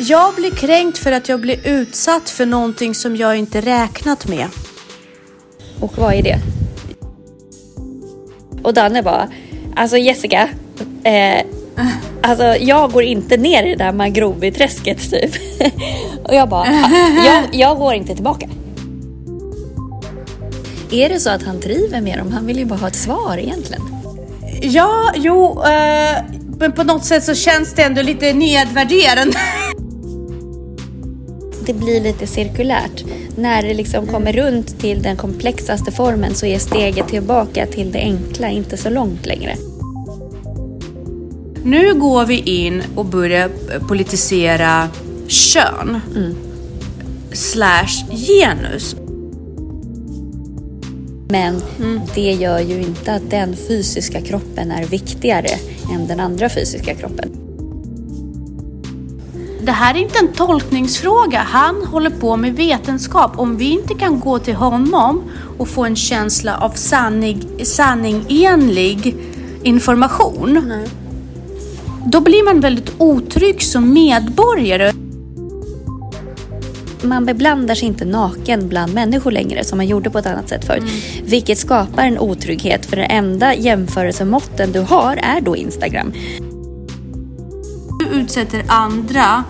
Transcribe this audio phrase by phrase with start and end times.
[0.00, 4.46] Jag blir kränkt för att jag blir utsatt för någonting som jag inte räknat med.
[5.80, 6.38] Och vad är det?
[8.62, 9.28] Och Danne bara,
[9.76, 10.48] alltså Jessica,
[11.04, 11.40] eh,
[12.22, 15.30] alltså jag går inte ner i det där Mangrovi-träsket typ.
[16.24, 16.90] och jag bara, "Ah,
[17.26, 18.48] jag, jag går inte tillbaka.
[20.90, 22.32] Är det så att han driver med dem?
[22.32, 23.82] Han vill ju bara ha ett svar egentligen.
[24.62, 26.16] Ja, jo, eh,
[26.58, 29.38] men på något sätt så känns det ändå lite nedvärderande.
[31.68, 33.04] Det blir lite cirkulärt.
[33.36, 37.98] När det liksom kommer runt till den komplexaste formen så är steget tillbaka till det
[37.98, 39.56] enkla inte så långt längre.
[41.64, 43.50] Nu går vi in och börjar
[43.88, 44.88] politisera
[45.26, 46.00] kön.
[47.32, 48.96] Slash genus.
[51.28, 51.62] Men
[52.14, 55.50] det gör ju inte att den fysiska kroppen är viktigare
[55.94, 57.47] än den andra fysiska kroppen.
[59.68, 61.38] Det här är inte en tolkningsfråga.
[61.38, 63.38] Han håller på med vetenskap.
[63.38, 65.22] Om vi inte kan gå till honom
[65.58, 69.16] och få en känsla av sanning, sanningenlig
[69.62, 70.72] information.
[72.06, 74.92] Då blir man väldigt otrygg som medborgare.
[77.02, 80.64] Man beblandar sig inte naken bland människor längre som man gjorde på ett annat sätt
[80.64, 80.84] förut.
[81.24, 86.12] Vilket skapar en otrygghet för den enda jämförelsemåtten du har är då Instagram.
[87.98, 89.44] Du utsätter andra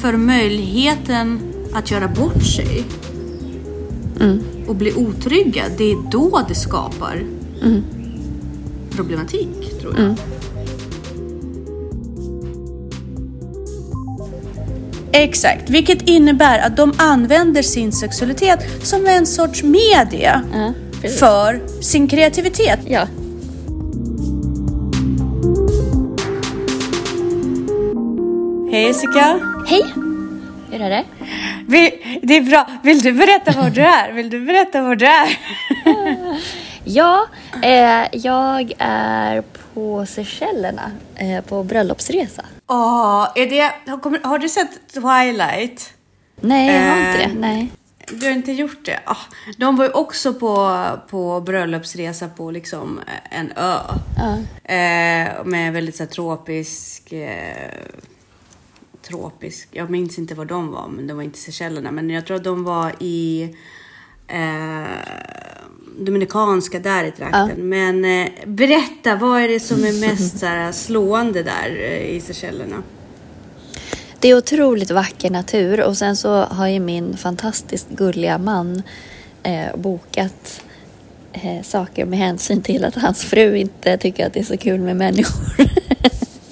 [0.00, 1.40] för möjligheten
[1.72, 2.84] att göra bort sig.
[4.66, 5.62] Och bli otrygga.
[5.76, 7.22] Det är då det skapar
[8.90, 10.14] problematik, tror jag.
[15.12, 20.42] Exakt, vilket innebär att de använder sin sexualitet som en sorts media
[21.18, 22.80] för sin kreativitet.
[22.86, 23.06] Ja.
[28.70, 29.40] Hej Jessica!
[29.66, 29.82] Hej!
[30.70, 31.04] Hur är det?
[31.68, 31.90] Vi,
[32.22, 32.66] det är bra.
[32.82, 34.12] Vill du berätta var du är?
[34.12, 35.38] Vill du berätta var du är?
[36.84, 37.26] Ja,
[37.62, 39.42] eh, jag är
[39.74, 42.44] på Seychellerna eh, på bröllopsresa.
[42.66, 45.92] Åh, är det, har, har du sett Twilight?
[46.40, 47.34] Nej, jag har inte Eh, det.
[47.38, 47.72] Nej.
[48.12, 49.00] Du har inte gjort det?
[49.04, 49.16] Ah,
[49.58, 53.78] de var ju också på, på bröllopsresa på liksom eh, en ö.
[54.64, 57.12] Eh, med väldigt så här, tropisk...
[59.08, 59.68] Tropisk...
[59.72, 61.90] Jag minns inte var de var, men de var inte Seychellerna.
[61.90, 63.54] Men jag tror att de var i...
[64.26, 64.84] Eh,
[66.00, 67.68] Dominikanska där i trakten.
[67.68, 72.20] Men eh, berätta, vad är det som är mest så här, slående där eh, i
[72.20, 72.82] Seychellerna?
[74.20, 78.82] Det är otroligt vacker natur och sen så har ju min fantastiskt gulliga man
[79.42, 80.62] eh, bokat
[81.32, 84.80] eh, saker med hänsyn till att hans fru inte tycker att det är så kul
[84.80, 85.54] med människor.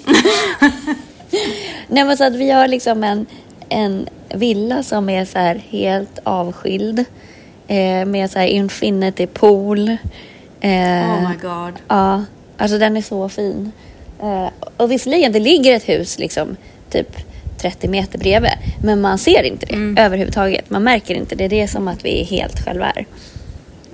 [1.87, 3.25] Nej men så att vi har liksom en,
[3.69, 6.99] en villa som är så här helt avskild
[7.67, 9.89] eh, med så här infinity pool.
[10.61, 11.73] Eh, Oh my god.
[11.87, 12.23] Ja,
[12.57, 13.71] alltså den är så fin.
[14.21, 14.47] Eh,
[14.77, 16.55] och visserligen, det ligger ett hus liksom
[16.89, 17.17] typ
[17.57, 18.51] 30 meter bredvid.
[18.83, 20.69] Men man ser inte det överhuvudtaget.
[20.69, 21.47] Man märker inte det.
[21.47, 23.05] Det är som att vi är helt själva är.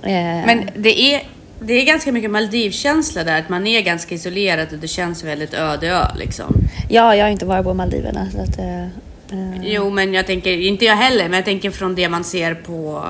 [0.02, 1.22] Eh, Men det är,
[1.66, 5.54] det är ganska mycket Maldivkänsla där, att man är ganska isolerad och det känns väldigt
[5.54, 6.54] öde ö liksom.
[6.88, 8.30] Ja, jag har inte varit på Maldiverna.
[8.30, 11.94] Så att, eh, eh, Jo, men jag tänker, inte jag heller, men jag tänker från
[11.94, 13.08] det man ser på,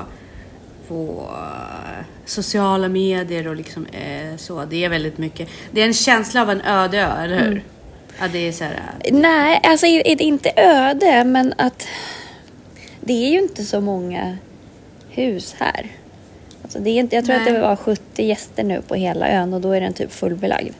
[0.87, 4.65] på eh, sociala medier och liksom eh, så.
[4.65, 7.63] Det är väldigt mycket, det är en känsla av en öde ö, eller hur?
[8.19, 8.79] Ja, det är så här,
[9.11, 11.87] nej, alltså är är det inte öde, men att
[13.01, 14.37] det är ju inte så många
[15.09, 15.91] hus här.
[16.65, 17.61] Alltså det är inte, jag tror att det Nej.
[17.61, 20.73] var 70 gäster nu på hela ön och då är den typ fullbelagd.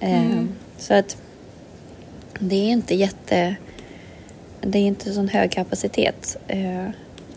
[0.00, 0.42] Eh,
[0.78, 1.16] Så att
[2.38, 3.56] det är inte jätte...
[4.60, 6.36] Det är inte sån hög kapacitet.
[6.48, 6.86] Eh,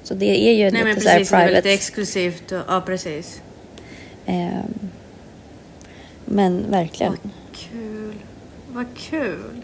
[0.03, 1.73] så det är ju nej lite så här precis, det är väldigt private.
[1.73, 2.51] exklusivt.
[2.51, 3.41] Och, ja, precis.
[4.25, 4.47] Eh,
[6.25, 7.11] men verkligen.
[7.11, 8.13] Vad kul.
[8.67, 9.61] Vad kul.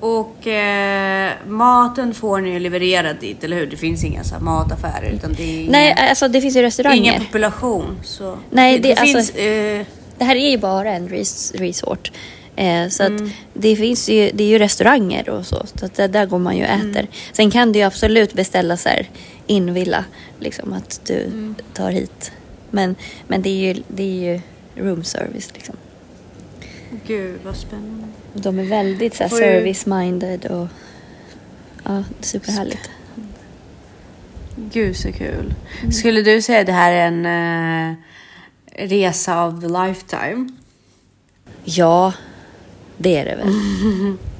[0.00, 3.66] Och eh, maten får ni ju levererad dit, eller hur?
[3.66, 6.62] Det finns inga så här mataffärer, utan det är inga, Nej, alltså det finns ju
[6.62, 6.96] restauranger.
[6.96, 8.00] ingen population.
[8.04, 9.30] Så Nej, det, det- det alltså- finns...
[9.30, 9.86] Eh,
[10.18, 12.12] Det här är ju bara en res- resort.
[12.56, 13.24] Eh, så Mm.
[13.26, 15.66] att det finns ju, det är ju restauranger och så.
[15.74, 16.90] Så att där, där går man ju och Mm.
[16.90, 17.06] äter.
[17.32, 19.08] Sen kan du ju absolut beställa så här
[19.46, 20.04] invilla.
[20.40, 21.54] Liksom att du Mm.
[21.74, 22.32] tar hit.
[22.70, 22.94] Men,
[23.28, 24.40] men det är ju, det är ju
[24.84, 25.76] room service liksom.
[27.06, 28.06] gud, vad spännande.
[28.34, 30.68] De är väldigt så service-minded och
[31.84, 32.90] ja, superhärligt.
[34.56, 35.54] Gud, så kul.
[35.92, 37.94] Skulle du säga det här är en eh,
[38.86, 40.48] resa av the lifetime?
[41.64, 42.12] Ja,
[42.96, 43.54] det är det väl.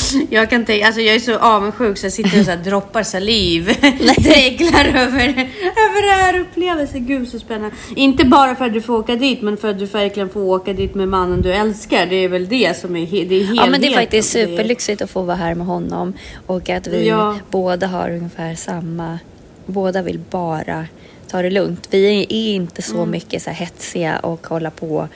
[0.30, 3.02] Jag kan tänka, alltså jag är så avundsjuk så jag sitter och så här droppar
[3.02, 3.64] saliv.
[4.18, 5.28] Dreglar över,
[5.76, 7.06] över det här upplevelsen.
[7.06, 7.76] Gud så spännande.
[7.96, 10.72] Inte bara för att du får åka dit men för att du verkligen får åka
[10.72, 12.06] dit med mannen du älskar.
[12.06, 13.54] Det är väl det som är, det är.
[13.56, 16.12] Ja men det är faktiskt superlyxigt att få vara här med honom.
[16.46, 17.36] Och att vi Ja.
[17.50, 19.18] båda har ungefär samma,
[19.66, 20.86] båda vill bara
[21.30, 21.88] ta det lugnt.
[21.90, 25.08] Vi är inte så mycket så här hetsiga och hålla på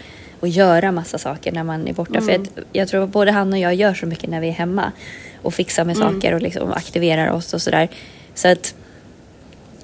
[0.46, 2.20] och göra massa saker när man är borta.
[2.20, 4.52] För att jag tror att både han och jag gör så mycket när vi är
[4.52, 4.92] hemma
[5.42, 7.88] och fixar med saker och liksom aktiverar oss och sådär.
[8.34, 8.74] Så att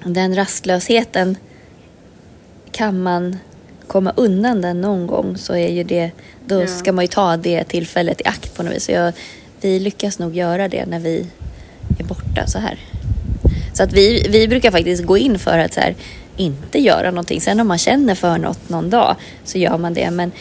[0.03, 1.37] den rastlösheten
[2.71, 3.37] kan man
[3.87, 6.11] komma undan den någon gång så är ju det,
[6.45, 6.67] då Ja.
[6.67, 8.85] ska man ju ta det tillfället i akt på något vis.
[8.85, 9.13] Så jag,
[9.61, 11.27] vi lyckas nog göra det när vi
[11.99, 12.77] är borta så här.
[13.73, 15.95] Så att vi, vi brukar faktiskt gå in för att så här,
[16.37, 17.41] inte göra någonting.
[17.41, 20.11] Sen om man känner för något någon dag så gör man det.
[20.11, 20.31] Men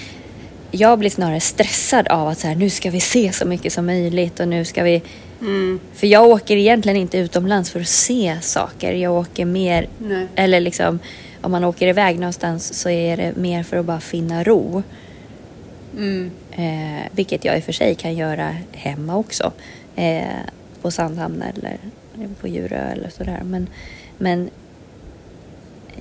[0.71, 3.87] jag blir snarare stressad av att så här, nu ska vi se så mycket som
[3.87, 5.03] möjligt och nu ska vi...
[5.41, 5.81] Mm.
[5.95, 8.93] För jag åker egentligen inte utomlands för att se saker.
[8.93, 10.27] Jag åker mer, Nej.
[10.35, 10.99] eller liksom
[11.41, 14.83] om man åker iväg någonstans så är det mer för att bara finna ro.
[15.97, 16.31] Mm.
[16.51, 19.53] Eh, vilket jag i och för sig kan göra hemma också.
[19.97, 20.23] Eh,
[20.83, 21.79] på Sandhamn eller
[22.41, 23.41] på Djurö eller sådär.
[23.45, 23.67] Men,
[24.19, 24.51] men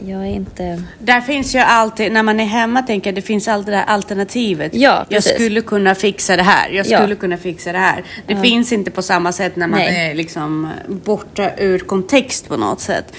[0.08, 0.84] jag är inte...
[1.00, 3.86] Där finns ju alltid, när man är hemma tänker jag, det finns alltid det här
[3.86, 4.74] alternativet.
[4.76, 5.34] Ja, jag precis.
[5.34, 6.98] skulle kunna fixa det här, jag Ja.
[6.98, 8.04] skulle kunna fixa det här.
[8.28, 8.42] Det Ja.
[8.42, 10.10] finns inte på samma sätt när man Nej.
[10.12, 13.14] är liksom borta ur kontext på något sätt.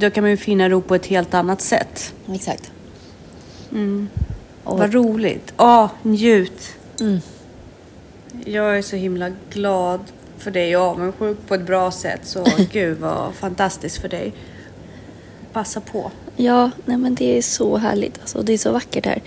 [0.00, 2.14] Då kan man ju finna ro på ett helt annat sätt.
[2.34, 2.70] Exakt.
[4.64, 5.52] Och, Vad roligt.
[5.56, 6.72] Åh, njut.
[7.00, 7.20] Mm.
[8.44, 10.00] Jag är så himla glad
[10.38, 12.20] för dig och avundsjuk på ett bra sätt.
[12.24, 14.32] Så gud vad fantastiskt för dig.
[15.52, 16.10] Passa på.
[16.36, 18.20] ja, nej men det är så härligt.
[18.20, 19.22] Alltså, det är så vackert här.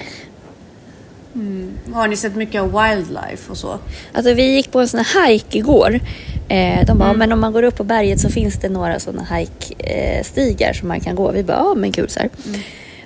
[1.93, 3.79] Har ni sett mycket wildlife och så?
[4.13, 5.99] Alltså vi gick på en sån här hike igår.
[6.47, 9.23] Eh, de bara, men om man går upp på berget så finns det några såna
[9.23, 11.31] hike-stigar som man kan gå.
[11.31, 12.29] Vi bara, ja men kul så här.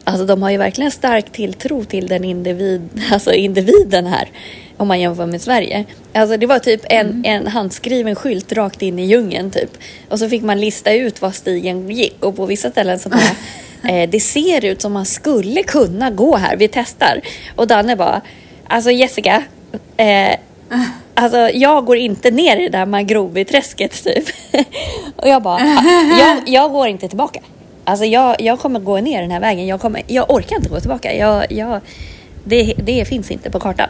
[0.09, 4.29] Alltså de har ju verkligen stark tilltro till den individ, alltså individen här.
[4.77, 5.85] Om man jämför med Sverige.
[6.13, 9.69] Alltså det var typ en, en handskriven skylt rakt in i djungeln typ.
[10.09, 12.25] Och så fick man lista ut var stigen gick.
[12.25, 13.21] Och på vissa ställen så bara,
[13.91, 16.57] eh, det ser ut som man skulle kunna gå här.
[16.57, 17.21] Vi testar.
[17.55, 18.21] Och Danne bara,
[18.67, 19.43] alltså Jessica,
[19.97, 20.35] eh,
[21.13, 24.23] Alltså jag går inte ner i det där Mangroveträsket typ.
[25.15, 25.83] och jag bara, "Ah,
[26.19, 27.39] jag, jag går inte tillbaka.
[27.89, 29.67] Alltså jag, jag kommer gå ner den här vägen.
[29.67, 31.13] Jag, kommer, jag orkar inte gå tillbaka.
[31.15, 31.81] Jag, jag,
[32.43, 33.89] det, det finns inte på kartan.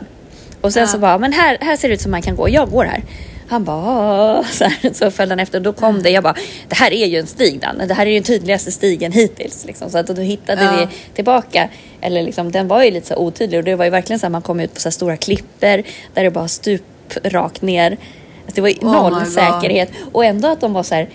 [0.62, 0.88] Och sen Ja.
[0.88, 2.50] så bara, men här, här ser det ut som man kan gå.
[2.50, 3.04] Jag går här.
[3.48, 5.60] Han bara, "Ah." så, här, så följde han efter.
[5.60, 6.36] Då kom det, jag bara,
[6.68, 7.86] det här är ju en stig Danne.
[7.86, 9.66] Det här är ju den tydligaste stigen hittills.
[9.66, 9.90] Liksom.
[9.90, 10.72] Så att då hittade Ja.
[10.80, 11.70] vi tillbaka.
[12.02, 14.32] Eller liksom, den var ju lite så otydlig och det var ju verkligen så att
[14.32, 16.84] man kom ut på så stora klippor där det bara stup
[17.24, 17.92] rakt ner.
[17.92, 21.10] Alltså det var ju Oh noll säkerhet och ändå att de var så här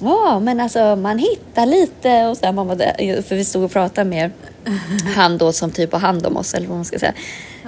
[0.00, 4.10] Ja, men alltså man hittar lite och så här, där, för vi stod och pratade
[4.10, 4.30] med
[5.14, 7.14] han då som typ har hand om oss eller vad man ska säga.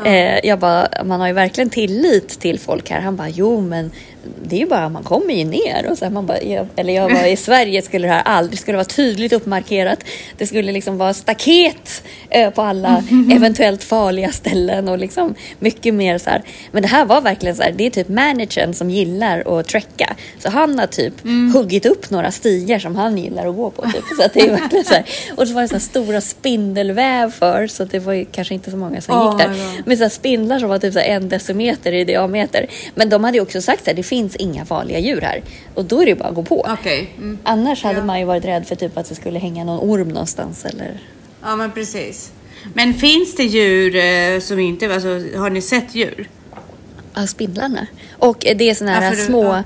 [0.05, 3.01] Eh, jag bara, man har ju verkligen tillit till folk här.
[3.01, 3.91] Han bara, jo men
[4.43, 5.87] det är ju bara, man kommer ju ner.
[5.91, 8.59] Och så här, man bara, jag, eller jag bara, i Sverige skulle det här aldrig,
[8.59, 9.99] skulle vara tydligt uppmarkerat.
[10.39, 16.19] Det skulle liksom vara staket eh, på alla eventuellt farliga ställen och liksom mycket mer
[16.19, 16.43] så här.
[16.73, 20.17] Men det här var verkligen så här, det är typ managern som gillar att trecka.
[20.39, 21.15] Så han har typ
[21.55, 23.83] huggit upp några stigar som han gillar att gå på.
[23.83, 24.05] Typ.
[24.17, 25.05] Så det är verkligen så här.
[25.37, 28.71] Och så var det så här stora spindelväv för så det var ju kanske inte
[28.71, 29.89] så många som Oh gick där.
[29.89, 32.67] Med så här spindlar som var typ så här en decimeter i diameter.
[32.95, 35.43] Men de hade ju också sagt att det finns inga farliga djur här.
[35.75, 36.67] Och då är det bara att gå på.
[36.81, 37.15] Okej.
[37.19, 37.39] Mm.
[37.43, 38.05] Annars hade Ja.
[38.05, 41.01] man ju varit rädd för typ att det skulle hänga någon orm någonstans eller...
[41.43, 42.33] Ja men precis.
[42.75, 46.29] Men finns det djur eh, som inte, alltså har ni sett djur?
[47.15, 47.87] Ja, spindlarna.
[48.19, 49.63] Och det är såna här Ja, för du- små,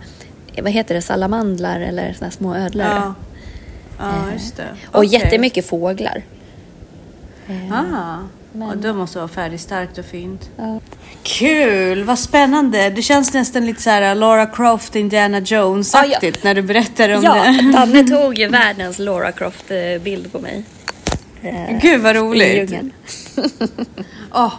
[0.62, 2.86] vad heter det, salamandrar eller såna här små ödlor.
[2.86, 3.14] Ja.
[3.98, 4.66] Ja just det.
[4.86, 5.12] Och Okej.
[5.12, 6.22] jättemycket fåglar.
[7.72, 8.18] Ah.
[8.56, 10.50] Men- Och det måste vara färdigstarkt och fint.
[10.56, 10.80] Ja.
[11.22, 12.90] Kul, vad spännande.
[12.90, 17.34] Det känns nästan lite så här Laura Croft, Indiana Jones-aktigt när du berättar om Ja,
[17.34, 17.72] det.
[17.72, 20.64] Danne tog ju världens Laura Croft-bild på mig.
[21.42, 22.72] Eh, Gud vad roligt.
[24.34, 24.52] Åh,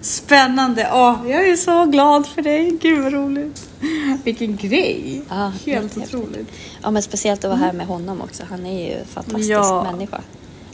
[0.00, 0.90] spännande.
[0.92, 2.70] Åh, jag är så glad för dig.
[2.82, 3.68] Gud vad roligt.
[4.24, 5.22] Vilken grej.
[5.28, 6.14] Ja, Helt jättehäftigt.
[6.14, 6.48] otroligt.
[6.82, 8.42] Ja, men speciellt att vara här med honom också.
[8.50, 9.86] Han är ju en fantastisk Ja.
[9.92, 10.20] människa.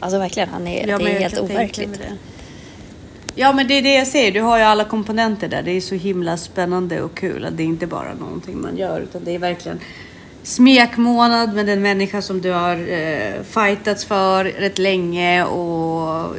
[0.01, 2.01] Alltså verkligen, han är, Ja, det är helt overkligt.
[3.35, 5.63] Ja men det är det jag säger, du har ju alla komponenter där.
[5.63, 9.01] Det är så himla spännande och kul att det är inte bara någonting man gör
[9.01, 9.79] utan det är verkligen
[10.43, 16.35] smekmånad med den människa som du har eh, fightats för rätt länge och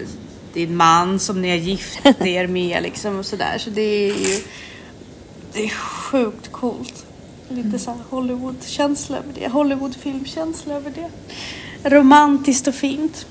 [0.52, 3.58] din man som ni har gift er med liksom och sådär.
[3.58, 4.42] Så det är ju
[5.52, 7.06] Det är sjukt coolt.
[7.48, 9.48] Lite så Hollywood-känsla över det.
[9.48, 11.10] Hollywood-filmkänsla över det.
[11.90, 13.26] Romantiskt och fint.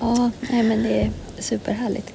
[0.00, 2.12] Ja, nej men det är superhärligt.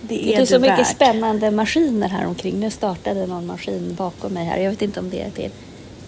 [0.00, 2.60] Det är, Det är så mycket spännande maskiner här omkring.
[2.60, 4.56] Nu startade någon maskin bakom mig här.
[4.58, 5.50] Jag vet inte om det är till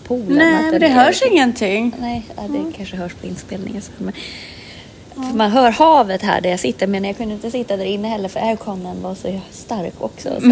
[0.05, 0.39] poolen.
[0.39, 1.95] Nej, men det är- hörs ingenting.
[2.01, 3.95] Nej, ja, det kanske hörs på inspelningen sen.
[3.99, 4.13] Men...
[5.31, 8.09] För man hör havet här där jag sitter men jag kunde inte sitta där inne
[8.09, 10.41] heller för airconen var så stark också.
[10.41, 10.47] Så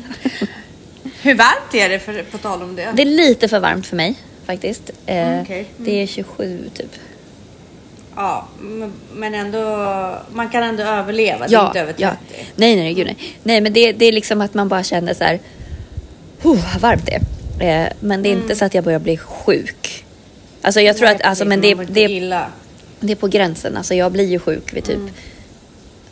[1.23, 2.93] Hur varmt är det för, på tal om det?
[2.95, 4.15] det är lite för varmt för mig
[4.47, 4.91] faktiskt.
[5.07, 5.67] Eh, Mm, okej.
[5.77, 6.93] Det är 27 typ.
[8.17, 8.49] Ja,
[9.15, 9.59] men ändå,
[10.33, 11.47] man kan ändå överleva.
[11.49, 12.03] det är inte över 30.
[12.03, 12.11] ja.
[12.57, 13.17] Nej, nej, gud nej.
[13.43, 15.41] Nej, men det, det är liksom att man bara känner så här,
[16.43, 17.13] oh, vad varmt det
[17.65, 17.83] är.
[17.85, 20.05] Eh, men det är inte så att jag börjar bli sjuk.
[20.63, 21.17] Alltså jag tror Mm.
[21.19, 22.09] Nej, att, alltså, men det, det,
[23.01, 23.77] det är på gränsen.
[23.77, 25.07] Alltså jag blir ju sjuk vid Mm.
[25.07, 25.15] typ,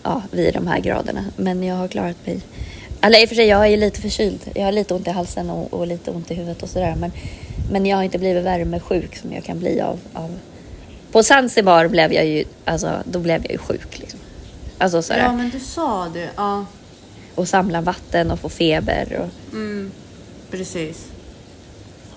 [0.03, 1.25] ja, vid de här graderna.
[1.37, 2.41] Men jag har klarat mig.
[3.01, 4.41] Eller i och för sig, jag är lite förkyld.
[4.55, 6.95] Jag har lite ont i halsen och, och lite ont i huvudet och sådär.
[6.97, 7.13] Men,
[7.71, 10.31] men jag har inte blivit värmesjuk som jag kan bli av, av...
[11.14, 14.21] På Zanzibar blev jag ju, alltså då blev jag ju sjuk liksom.
[14.78, 15.21] Alltså sådär.
[15.21, 16.30] Ja, men du sa det.
[16.37, 16.66] Ja,
[17.35, 19.21] och samla vatten och få feber.
[19.21, 19.92] Och, mm,
[20.50, 21.06] precis.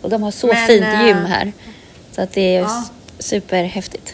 [0.02, 1.54] och de har så Men, fint eh, gym här.
[2.12, 2.84] Så att det är ja.
[3.20, 4.14] superhäftigt.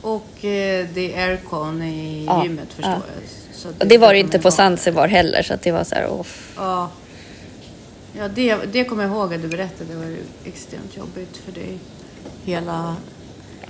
[0.00, 3.00] Och eh, det är aircon i Ja, gymmet förstår ja.
[3.14, 3.56] jag.
[3.56, 4.50] Så Och det var det inte på.
[4.50, 6.26] Zanzibar heller så det var så här, åh.
[6.56, 6.90] Ja,
[8.18, 9.90] ja det, det kommer jag ihåg att du berättade.
[9.92, 11.78] Det var extremt jobbigt för dig.
[12.44, 12.96] Hela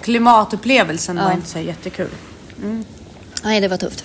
[0.03, 1.33] klimatupplevelsen var Ja.
[1.33, 2.09] inte så jättekul.
[3.45, 4.05] Nej, det var tufft.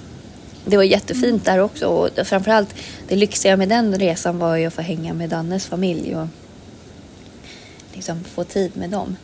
[0.65, 2.75] Det var jättefint där också och framförallt
[3.07, 6.27] det lyxiga med den resan var ju att få hänga med Dannes familj och
[7.93, 9.15] liksom få tid med dem.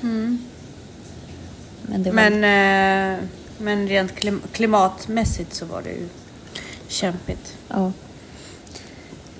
[0.00, 0.42] Men
[2.02, 3.18] det var Men, eh,
[3.58, 6.08] men rent klim, klimatmässigt så var det ju
[6.88, 7.56] kämpigt.
[7.68, 7.92] ja.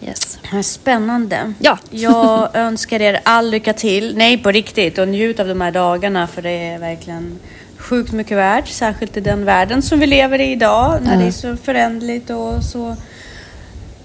[0.02, 0.38] Yes.
[0.62, 1.52] Spännande.
[1.58, 1.78] Ja.
[1.90, 4.16] Jag önskar er all lycka till.
[4.16, 4.98] Nej, på riktigt.
[4.98, 7.38] Och njut av de här dagarna för det är verkligen
[7.78, 8.68] sjukt mycket värt.
[8.68, 10.98] Särskilt i den världen som vi lever i idag.
[11.02, 11.18] När Ja.
[11.20, 12.96] det är så förändligt och så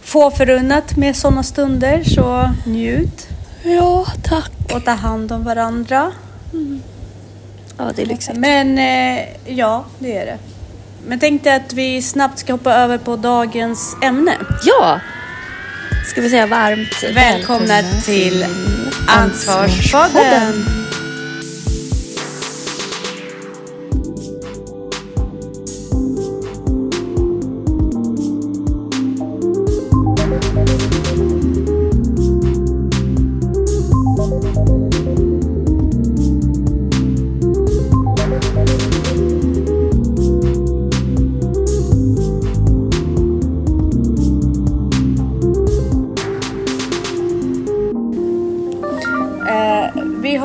[0.02, 2.04] få förunnat med sådana stunder.
[2.04, 3.28] Så njut
[3.64, 4.52] Ja, tack.
[4.74, 6.12] och ta hand om varandra.
[7.78, 8.38] Ja, det är lyxigt.
[8.38, 10.38] Men eh, ja, det är det.
[11.08, 14.32] Men tänkte att vi snabbt ska hoppa över på dagens ämne.
[14.66, 15.00] Ja!
[16.06, 18.46] Ska vi säga varmt Välkomna till
[19.08, 20.66] Ansvarspodden.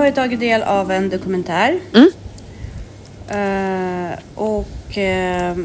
[0.06, 1.80] Ju tagit del av en dokumentär.
[1.94, 2.10] Mm.
[3.28, 5.56] Eh, och eh,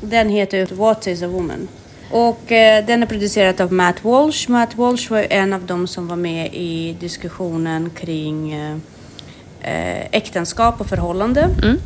[0.00, 1.68] den heter What is a woman?
[2.10, 4.50] Och eh, den är producerad av Matt Walsh.
[4.50, 8.76] Matt Walsh var en av dem som var med i diskussionen kring eh,
[9.60, 11.40] eh, äktenskap och förhållande.
[11.62, 11.78] Mm.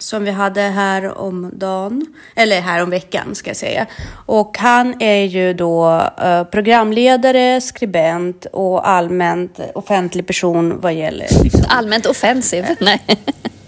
[0.00, 3.86] Som vi hade här om dagen, eller här om veckan ska jag säga.
[4.26, 11.62] Och han är ju då eh, programledare, skribent och allmänt offentlig person vad gäller liksom,
[11.68, 12.64] Allmänt offensiv.
[12.80, 13.00] Nej.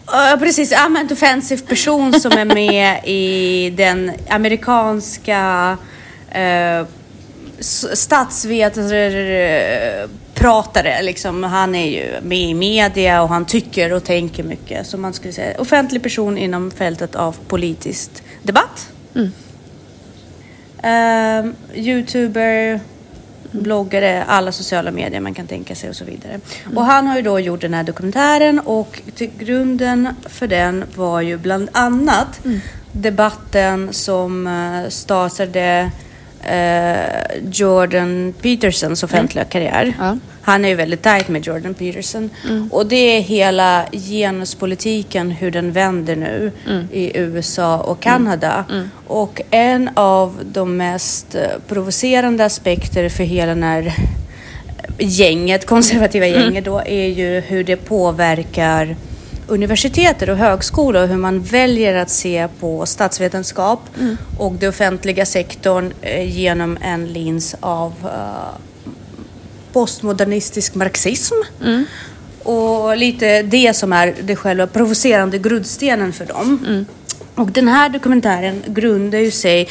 [0.06, 0.72] Ja, precis.
[0.72, 5.76] Allmänt offensiv person som är med i den amerikanska
[6.30, 6.86] eh,
[7.58, 7.86] s-
[10.32, 11.02] statsvetarpratare.
[11.02, 11.44] Liksom.
[11.44, 14.86] Han är ju med i media och han tycker och tänker mycket.
[14.86, 18.10] Så man skulle säga offentlig person inom fältet av politisk
[18.42, 18.92] debatt.
[20.82, 22.80] Eh, Youtuber,
[23.50, 26.40] bloggare, alla sociala medier man kan tänka sig och så vidare.
[26.76, 31.20] Och han har ju då gjort den här dokumentären och till grunden för den var
[31.20, 32.40] ju bland annat
[32.92, 35.90] debatten som uh, startade
[36.42, 39.94] eh, Jordan Petersons offentliga karriär.
[39.98, 40.16] Ja.
[40.42, 42.30] Han är ju väldigt tajt med Jordan Peterson.
[42.70, 46.52] Och det är hela genuspolitiken, hur den vänder nu
[46.92, 48.64] i USA och Kanada.
[49.06, 53.94] Och en av de mest eh, provocerande aspekter för hela den här
[54.98, 58.96] gänget, konservativa gänget då, är ju hur det påverkar
[59.52, 63.80] universiteter och högskolor och hur man väljer att se på statsvetenskap
[64.38, 68.58] och den offentliga sektorn eh, genom en lins av eh,
[69.72, 71.34] postmodernistisk marxism.
[72.42, 76.84] Och lite det som är det själva provocerande grundstenen för dem.
[77.34, 79.68] Och den här dokumentären grundar ju sig...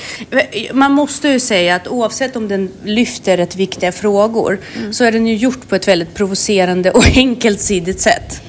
[0.73, 4.93] Man måste ju säga att oavsett om den lyfter rätt viktiga frågor Mm.
[4.93, 8.41] så är den ju gjort på ett väldigt provocerande och enkelsidigt sätt.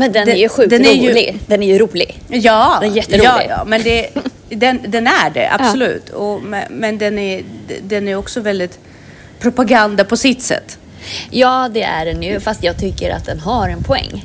[0.00, 1.38] Men den Det- är ju sjukt den är ju- rolig.
[1.46, 2.18] Den är ju rolig.
[2.28, 3.24] Ja, Den är jätterolig.
[3.26, 4.08] ja, ja men det,
[4.48, 6.08] den, den är det absolut.
[6.10, 7.42] Och, men men den, är,
[7.82, 8.78] den är också väldigt
[9.40, 10.78] propaganda på sitt sätt.
[11.30, 12.40] Ja, det är den ju.
[12.40, 14.24] Fast jag tycker att den har en poäng.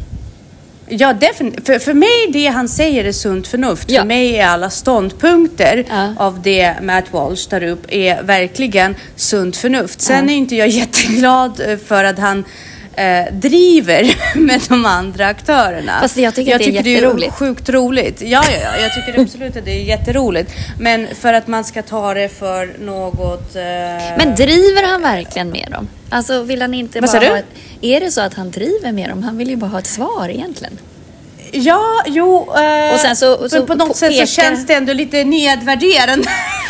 [0.88, 1.66] Ja, definitivt.
[1.66, 3.90] För, för mig, det han säger är sunt förnuft.
[3.92, 4.02] Ja.
[4.02, 6.14] För mig är alla ståndpunkter Ja.
[6.18, 10.02] av det Matt Walsh tar upp är verkligen sunt förnuft.
[10.02, 10.32] Sen Ja.
[10.34, 12.44] är inte jag jätteglad eh, för att han
[12.96, 16.00] eh, driver med de andra aktörerna.
[16.02, 17.32] Fast jag tycker att det är det jätteroligt.
[17.34, 18.22] är sjukt roligt.
[18.22, 20.52] Ja, ja, ja, jag tycker absolut att det är jätteroligt.
[20.80, 23.56] Men för att man ska ta det för något...
[23.56, 23.62] Eh...
[24.18, 25.88] Men driver han verkligen med dem?
[26.10, 27.28] Alltså vill han inte Vad bara du?
[27.28, 27.46] ha ett,
[27.82, 29.24] Är det så att han driver med dem?
[29.24, 30.78] Han vill ju bara ha ett svar egentligen.
[31.52, 32.54] Ja, jo.
[32.58, 35.24] Eh, Och sen så- så på något på- sätt pekar- så känns det ändå lite
[35.24, 36.30] nedvärderande.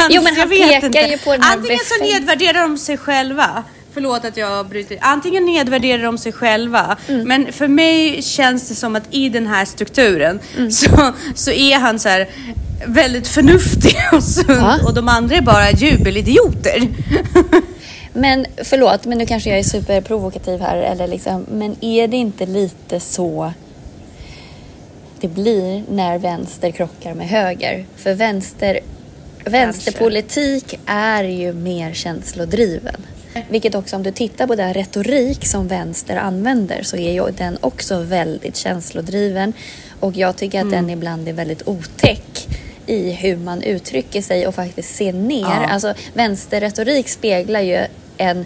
[0.09, 0.99] Jo, men Jag han vet pekar inte.
[0.99, 3.63] ju på den här Antingen så befäng- nedvärderar de sig själva.
[3.95, 4.97] Förlåt att jag bryter.
[5.01, 6.97] Antingen nedvärderar de sig själva.
[7.07, 7.27] Mm.
[7.27, 10.71] Men för mig känns det som att i den här strukturen Mm.
[10.71, 12.29] så, så är han så här
[12.85, 14.47] väldigt förnuftig och sund.
[14.49, 14.79] Ja.
[14.85, 16.87] Och de andra är bara jubelidioter.
[18.13, 20.77] Men förlåt, men nu kanske jag är superprovokativ här.
[20.77, 23.53] Eller liksom, men är det inte lite så
[25.19, 27.85] det blir när vänster krockar med höger?
[27.95, 28.79] För vänster,
[29.45, 33.01] vänsterpolitik är ju mer känslodriven.
[33.49, 37.57] Vilket också om du tittar på den retorik som vänster använder så är ju den
[37.61, 39.53] också väldigt känslodriven.
[39.99, 42.47] Och jag tycker att den ibland är väldigt otäck
[42.87, 45.41] i hur man uttrycker sig och faktiskt ser ner.
[45.41, 45.67] Ja.
[45.67, 47.79] Alltså vänsterretorik speglar ju
[48.17, 48.45] en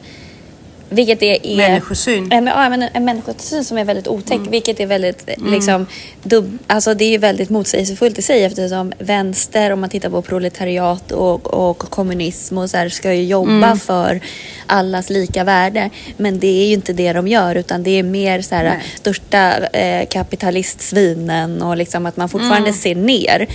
[0.89, 2.31] vilket är, är Människosyn.
[2.31, 5.85] En, ja, men en, människosyn som är väldigt otäck, vilket är väldigt liksom,
[6.23, 11.11] dub, alltså det är väldigt motsägelsefullt i sig eftersom vänster, om man tittar på proletariat
[11.11, 14.21] och, och kommunism och så här, ska ju jobba för
[14.65, 15.89] allas lika värde.
[16.17, 18.83] Men det är ju inte det de gör utan det är mer så här Nej.
[18.95, 23.47] största eh, kapitalistsvinen och liksom att man fortfarande ser ner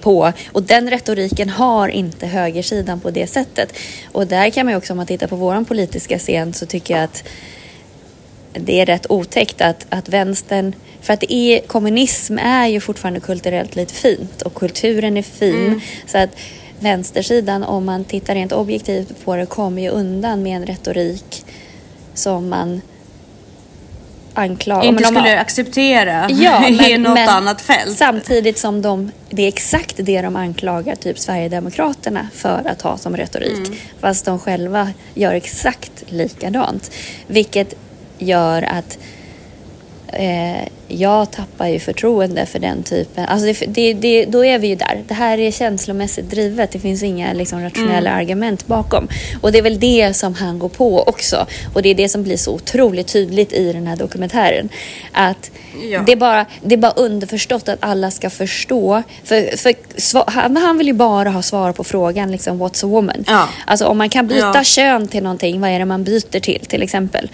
[0.00, 0.32] på.
[0.52, 3.72] Och den retoriken har inte högersidan på det sättet.
[4.12, 6.94] Och där kan man ju också, om man tittar på våran politiska scen, så tycker
[6.94, 7.24] jag att
[8.52, 13.76] det är rätt otäckt att, att vänstern, för att är, kommunism är ju fortfarande kulturellt
[13.76, 15.80] lite fint och kulturen är fin.
[16.06, 16.30] Så att
[16.78, 21.44] vänstersidan, om man tittar rent objektivt på det, kommer ju undan med en retorik
[22.14, 22.80] som man
[24.34, 24.84] anklagar.
[24.84, 27.98] Inte skulle acceptera Ja, i men, något men annat fält.
[27.98, 33.16] Samtidigt som de, det är exakt det de anklagar typ Sverigedemokraterna för att ha som
[33.16, 33.66] retorik.
[33.66, 33.78] Mm.
[34.00, 36.90] Fast de själva gör exakt likadant.
[37.26, 37.74] Vilket
[38.18, 38.98] gör att
[40.06, 43.24] eh, jag tappar ju förtroende för den typen.
[43.28, 45.02] Alltså det, det, det, då är vi ju där.
[45.08, 46.70] Det här är känslomässigt drivet.
[46.72, 48.20] Det finns inga liksom, rationella Mm.
[48.20, 49.08] argument bakom.
[49.40, 51.46] Och det är väl det som han går på också.
[51.74, 54.68] Och det är det som blir så otroligt tydligt i den här dokumentären.
[55.12, 55.50] Att
[55.90, 56.02] Ja.
[56.06, 59.02] det, är bara, det är bara underförstått att alla ska förstå.
[59.24, 59.74] För, för
[60.30, 63.24] han, han vill ju bara ha svar på frågan liksom, what's a woman?
[63.26, 63.48] Ja.
[63.66, 64.64] Alltså om man kan byta Ja.
[64.64, 67.28] kön till någonting, vad är det man byter till till exempel?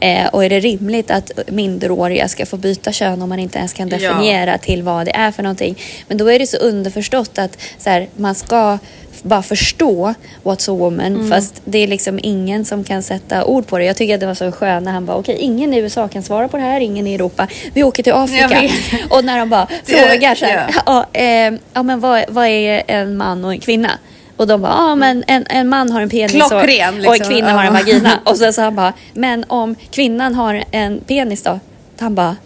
[0.00, 3.72] Eh, och är det rimligt att minderåriga ska få byta kön om man inte ens
[3.72, 3.96] kan Ja.
[3.98, 5.78] definiera till vad det är för någonting?
[6.08, 8.78] Men då är det så underförstått att så här, man ska
[9.22, 13.78] bara förstå what's a woman fast det är liksom ingen som kan sätta ord på
[13.78, 13.84] det.
[13.84, 16.22] Jag tycker att det var så skönt när han bara okej, ingen i USA kan
[16.22, 17.46] svara på det här, ingen i Europa.
[17.74, 18.62] Vi åker till Afrika.
[19.10, 21.06] Och när de bara frågar så här, ja.
[21.14, 23.90] ja, eh, ja men vad, vad är en man och en kvinna?
[24.36, 27.12] Och de bara, ja men en, en man har en penis och, Klockren, och en
[27.12, 27.32] liksom.
[27.34, 27.72] kvinna har en Ja.
[27.72, 28.10] vagina.
[28.24, 31.60] Och sen så han bara, men om kvinnan har en penis då?
[31.98, 32.36] Han bara?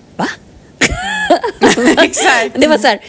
[2.04, 2.50] Exakt.
[2.60, 3.00] Det var så här,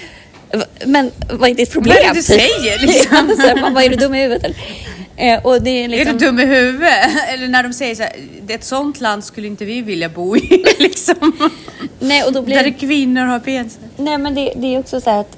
[0.53, 1.95] "Va- men vad är ditt problem?
[1.97, 3.35] Vad är det du säger, liksom?
[3.35, 4.57] Så här, bara, är du dum i huvudet eller?
[5.17, 7.09] Eh, och det är Är liksom, du dum i huvudet?
[7.33, 8.13] Eller när de säger så här,
[8.49, 10.63] ett sånt land skulle inte vi vilja bo i.
[10.79, 11.49] liksom.
[11.99, 13.81] nej, och då blir Där kvinnor har penisar.
[13.97, 15.37] Nej, men det, det är också så här att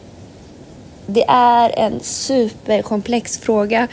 [1.07, 3.87] det är en superkomplex fråga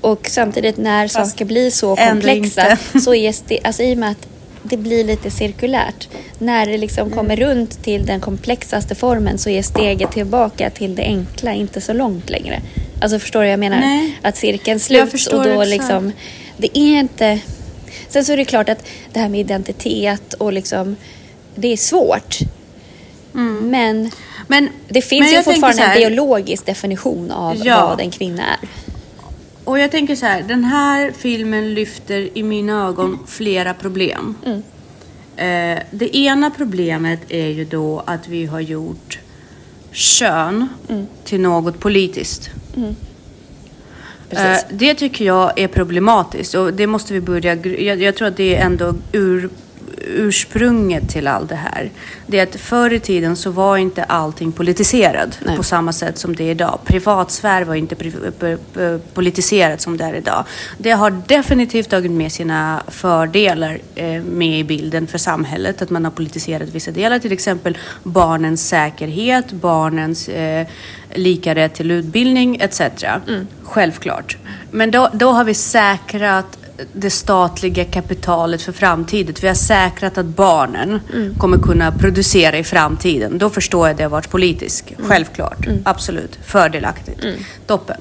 [0.00, 4.10] och samtidigt när Fast saker blir så komplexa så är det, alltså i och med
[4.10, 4.26] att
[4.62, 6.08] det blir lite cirkulärt.
[6.38, 7.18] När det liksom Mm.
[7.18, 11.92] kommer runt till den komplexaste formen så är steget tillbaka till det enkla inte så
[11.92, 12.60] långt längre.
[13.00, 13.80] Alltså förstår du vad jag menar?
[13.80, 14.18] Nej.
[14.22, 16.12] Att cirkeln sluts och då liksom,
[16.56, 17.38] det är inte...
[18.08, 20.96] Sen så är det klart att det här med identitet och liksom,
[21.54, 22.38] det är svårt.
[23.60, 24.10] Men
[24.46, 27.86] Men, det finns men ju fortfarande här, en biologisk definition av Ja.
[27.86, 28.68] vad en kvinna är.
[29.64, 34.34] Och jag tänker så här, den här filmen lyfter i mina ögon flera problem.
[35.36, 39.18] Eh, det ena problemet är ju då att vi har gjort
[39.92, 40.68] kön
[41.24, 42.50] till något politiskt.
[44.30, 44.62] Precis.
[44.70, 47.54] Eh, Det tycker jag är problematiskt och det måste vi börja...
[47.54, 49.48] Jag, jag tror att det är ändå ur,
[49.98, 51.90] ursprunget till allt det här.
[52.26, 55.56] Det är att förr i tiden så var inte allting politiserad Nej.
[55.56, 56.78] på samma sätt som det är idag.
[56.84, 60.44] Privatsfär var inte pri, p, p, politiserat som det är idag.
[60.78, 65.82] Det har definitivt tagit med sina fördelar eh, med i bilden för samhället.
[65.82, 67.18] Att man har politiserat vissa delar.
[67.18, 70.66] Till exempel barnens säkerhet, barnens eh,
[71.14, 72.80] lika rätt till utbildning etc.
[73.62, 74.36] Självklart.
[74.70, 76.58] Men då, då har vi säkrat
[76.92, 79.34] det statliga kapitalet för framtiden.
[79.40, 81.00] Vi har säkrat att barnen
[81.38, 83.38] kommer kunna producera i framtiden.
[83.38, 84.84] Då förstår jag det har varit politiskt.
[85.08, 85.66] Självklart.
[85.84, 86.38] Absolut.
[86.44, 87.20] Fördelaktigt.
[87.66, 87.96] Toppen.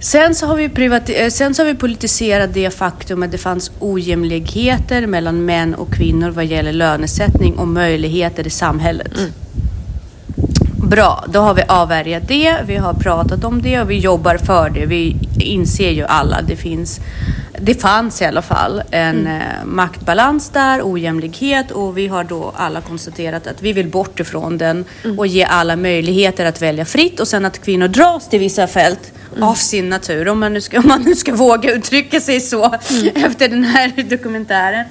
[0.00, 3.38] Sen så, har vi privati- eh, sen så har vi politiserat det faktum att det
[3.38, 9.12] fanns ojämlikheter mellan män och kvinnor vad gäller lönesättning och möjligheter i samhället.
[10.88, 14.70] Bra, då har vi avvärjat det, vi har pratat om det och vi jobbar för
[14.70, 14.86] det.
[14.86, 17.00] Vi inser ju alla att det finns,
[17.64, 22.80] det fanns i alla fall en eh, maktbalans där, ojämlikhet och vi har då alla
[22.80, 24.84] konstaterat att vi vill bort ifrån den
[25.18, 29.12] och ge alla möjligheter att välja fritt och sen att kvinnor dras till vissa fält
[29.40, 32.74] av sin natur, om man nu ska, om man nu ska våga uttrycka sig så
[33.14, 34.84] efter den här dokumentären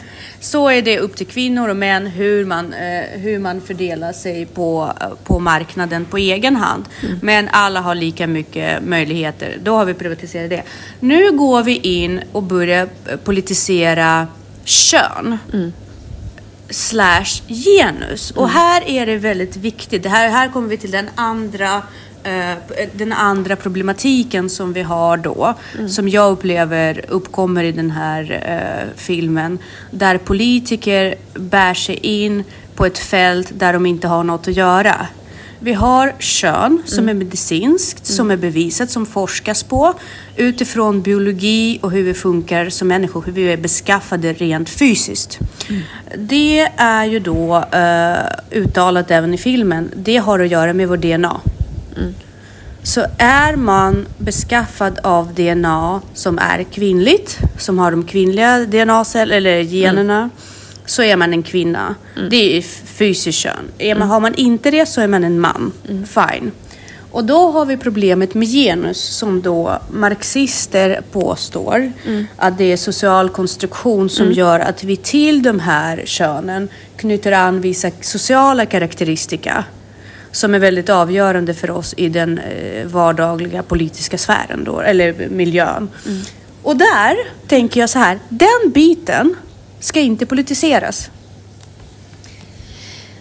[0.43, 4.45] så är det upp till kvinnor och män hur man, eh, hur man fördelar sig
[4.45, 6.85] på, på marknaden på egen hand.
[7.21, 9.57] Men alla har lika mycket möjligheter.
[9.63, 10.63] Då har vi privatiserat det.
[10.99, 14.27] Nu går vi in och börjar eh, politisera
[14.63, 15.37] kön.
[16.69, 18.31] Slash genus.
[18.31, 20.03] Och här är det väldigt viktigt.
[20.03, 21.81] Det här, här kommer vi till den andra eh,
[22.93, 25.53] den andra problematiken som vi har då,
[25.87, 29.59] som jag upplever uppkommer i den här eh, filmen,
[29.91, 32.43] där politiker bär sig in
[32.75, 35.07] på ett fält där de inte har något att göra.
[35.59, 39.93] Vi har kön som är medicinskt, som är bevisat, som forskas på
[40.35, 45.39] utifrån biologi och hur vi funkar som människor, hur vi är beskaffade rent fysiskt.
[46.17, 50.97] Det är ju då eh, uttalat även i filmen, det har att göra med vår
[50.97, 51.41] DNA.
[52.83, 59.59] Så är man beskaffad av DNA som är kvinnligt, som har de kvinnliga DNA-cellerna eller
[59.59, 60.29] generna,
[60.85, 61.95] så är man en kvinna.
[62.29, 63.71] Det är fysiskt kön.
[63.77, 65.71] Är man, Har man inte det så är man en man.
[65.87, 66.51] Fine.
[67.11, 71.91] Och då har vi problemet med genus som då marxister påstår
[72.37, 77.61] att det är social konstruktion som gör att vi till de här könen knyter an
[77.61, 79.65] vissa sociala karaktäristika
[80.33, 85.89] som är väldigt avgörande för oss i den eh, vardagliga politiska sfären då, eller miljön.
[86.63, 87.15] Och där
[87.47, 89.35] tänker jag så här, den biten
[89.79, 91.09] ska inte politiseras.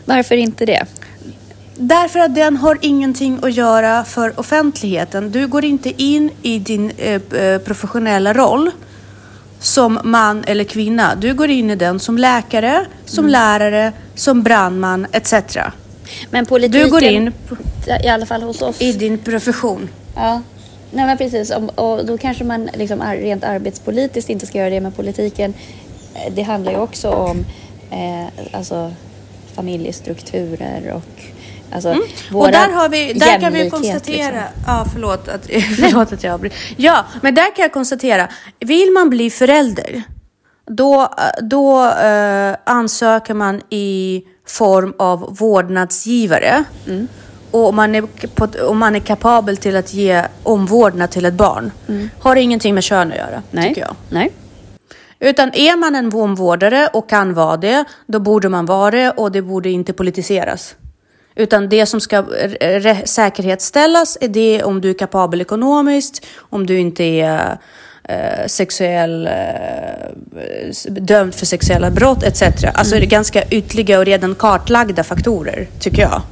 [0.04, 0.86] Varför inte det?
[1.76, 5.30] Därför att den har ingenting att göra för offentligheten.
[5.30, 8.70] Du går inte in i din eh, eh, professionella roll
[9.60, 11.14] som man eller kvinna.
[11.14, 15.34] Du går in i den som läkare, som lärare, som brandman etc.
[16.30, 17.32] Men politiken, Du går in
[18.04, 18.80] i alla fall hos oss.
[18.82, 19.88] i din profession.
[20.16, 20.42] Ja,
[20.90, 21.52] nej men precis.
[21.74, 25.54] Och då kanske man liksom rent arbetspolitiskt inte ska göra det med politiken.
[26.14, 27.44] eh, Det handlar ju också om
[27.90, 28.92] eh, alltså,
[29.54, 31.22] familjestrukturer och
[31.74, 32.02] alltså Mm.
[32.32, 34.62] Och där, har vi, där kan vi konstatera, liksom.
[34.66, 35.46] ja förlåt att,
[35.80, 36.58] förlåt att jag avbryter.
[36.76, 38.28] Ja, men där kan jag konstatera,
[38.60, 40.02] vill man bli förälder,
[40.66, 41.08] då,
[41.42, 46.64] då eh, ansöker man i form av vårdnadsgivare.
[46.86, 47.08] Mm.
[47.50, 48.04] Och om man, är,
[48.68, 51.70] om man är kapabel till att ge omvårdnad till ett barn.
[52.20, 53.42] Har ingenting med kön att göra, Mm.
[53.50, 53.68] Nej.
[53.68, 53.96] tycker jag.
[54.08, 54.32] Nej.
[55.20, 59.32] Utan är man en omvårdare och kan vara det, då borde man vara det och
[59.32, 60.74] det borde inte politiseras.
[61.34, 62.24] Utan det som ska
[63.04, 67.58] säkerhetsställas är det om du är kapabel ekonomiskt, om du inte är
[68.08, 72.42] eh, sexuell, eh, dömd för sexuella brott etc.
[72.74, 76.22] Alltså det är ganska ytliga och redan kartlagda faktorer, tycker jag.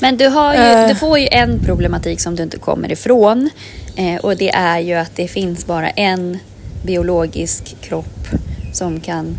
[0.00, 0.88] Men du, har ju, Eh.
[0.88, 3.50] du får ju en problematik som du inte kommer ifrån.
[3.96, 6.38] Eh, och det är ju att det finns bara en
[6.84, 8.26] biologisk kropp
[8.72, 9.36] som kan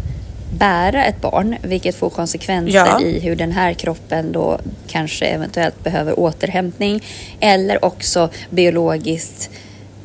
[0.58, 1.56] bära ett barn.
[1.64, 3.02] Vilket får konsekvenser Ja.
[3.02, 7.04] i hur den här kroppen då kanske eventuellt behöver återhämtning.
[7.40, 9.50] Eller också biologiskt,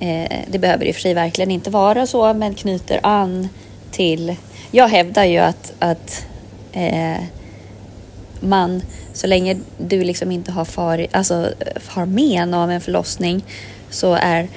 [0.01, 3.49] eh, det behöver i och för sig verkligen inte vara så, men knyter an
[3.91, 4.37] till...
[4.71, 6.27] Jag hävdar ju att, att
[6.73, 7.23] eh,
[8.41, 8.83] man,
[9.13, 11.51] så länge du liksom inte har, far, alltså,
[11.87, 13.45] har men av en förlossning
[13.91, 14.49] så är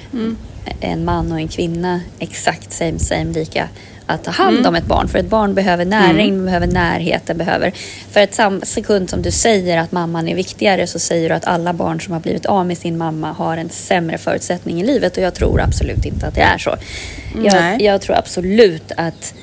[0.80, 3.69] en man och en kvinna exakt same same lika
[4.10, 5.08] att ta hand om ett barn.
[5.08, 6.45] För ett barn behöver näring, mm.
[6.45, 7.74] behöver närhet, det behöver...
[8.12, 11.45] För ett sam sekund som du säger att mamman är viktigare så säger du att
[11.45, 15.17] alla barn som har blivit av med sin mamma har en sämre förutsättning i livet
[15.17, 16.76] och jag tror absolut inte att det är så.
[17.43, 19.34] Jag, jag tror absolut att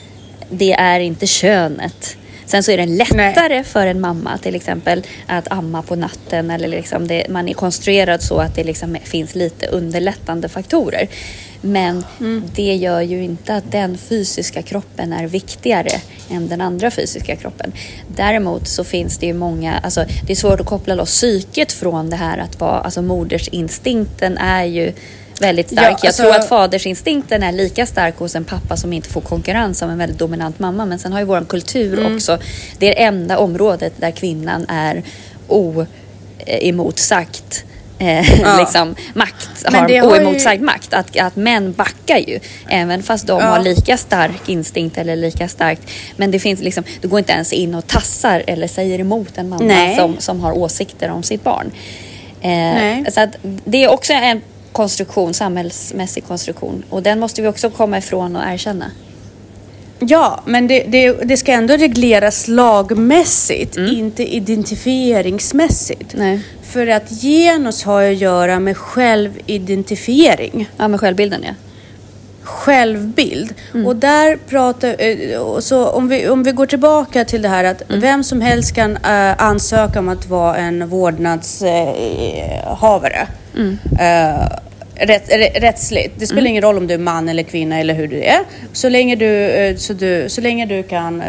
[0.51, 3.65] det är inte könet Sen så är det lättare Nej.
[3.65, 8.23] för en mamma till exempel att amma på natten eller liksom det, man är konstruerad
[8.23, 11.09] så att det liksom finns lite underlättande faktorer.
[11.67, 12.43] Men mm.
[12.55, 16.01] det gör ju inte att den fysiska kroppen är viktigare
[16.31, 17.73] än den andra fysiska kroppen.
[18.09, 22.11] Däremot så finns det ju många, alltså det är svårt att koppla loss psyket från
[22.11, 24.93] det här att vara, alltså modersinstinkten är ju
[25.41, 25.99] väldigt stark.
[26.03, 26.07] Ja, alltså...
[26.07, 29.91] Jag tror att fadersinstinkten är lika stark hos en pappa som inte får konkurrens av
[29.91, 30.87] en väldigt dominant mamma.
[30.87, 32.15] Men sen har ju vår kultur mm.
[32.15, 32.39] också,
[32.79, 35.03] det är det enda området där kvinnan är
[35.49, 37.65] oemotsagt
[37.99, 38.59] eh, ja.
[38.59, 40.67] liksom, makt, har, har oemotsagd ju...
[40.67, 40.95] makt.
[40.95, 43.47] Att, att män backar ju, även fast de ja.
[43.47, 45.83] har lika stark instinkt eller lika starkt.
[46.17, 49.49] Men det finns liksom, du går inte ens in och tassar eller säger emot en
[49.49, 51.71] mamma som, som har åsikter om sitt barn.
[52.41, 56.83] Eh, så att det är också en konstruktion, samhällsmässig konstruktion.
[56.91, 58.91] Och den måste vi också komma ifrån och erkänna.
[59.99, 63.97] Ja, men det, det, det ska ändå regleras lagmässigt, mm.
[63.97, 66.15] inte identifieringsmässigt.
[66.15, 66.41] Nej.
[66.63, 70.71] För att genus har att göra med självidentifiering.
[70.77, 71.51] Ja, med självbilden ja.
[72.43, 73.55] Självbild.
[73.75, 73.87] Mm.
[73.87, 77.83] Och där pratar eh, så om vi, om vi går tillbaka till det här att
[77.89, 78.01] mm.
[78.01, 83.29] vem som helst kan uh, ansöka om att vara en vårdnadshavare.
[83.55, 83.79] Uh, mm.
[83.93, 84.47] uh,
[85.01, 86.15] rätt, rättsligt.
[86.19, 86.51] Det spelar mm.
[86.51, 88.41] ingen roll om du är man eller kvinna eller hur du är.
[88.73, 91.23] Så länge du, eh, så du, så länge du kan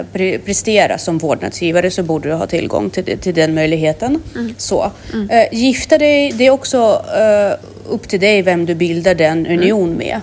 [0.46, 4.22] prestera som vårdnadsgivare så borde du ha tillgång till, till den möjligheten.
[4.36, 4.56] Mm.
[4.58, 4.92] Så.
[5.14, 5.30] Mm.
[5.30, 9.60] Uh, gifta dig, det är också uh, upp till dig vem du bildar den mm.
[9.60, 10.22] union med.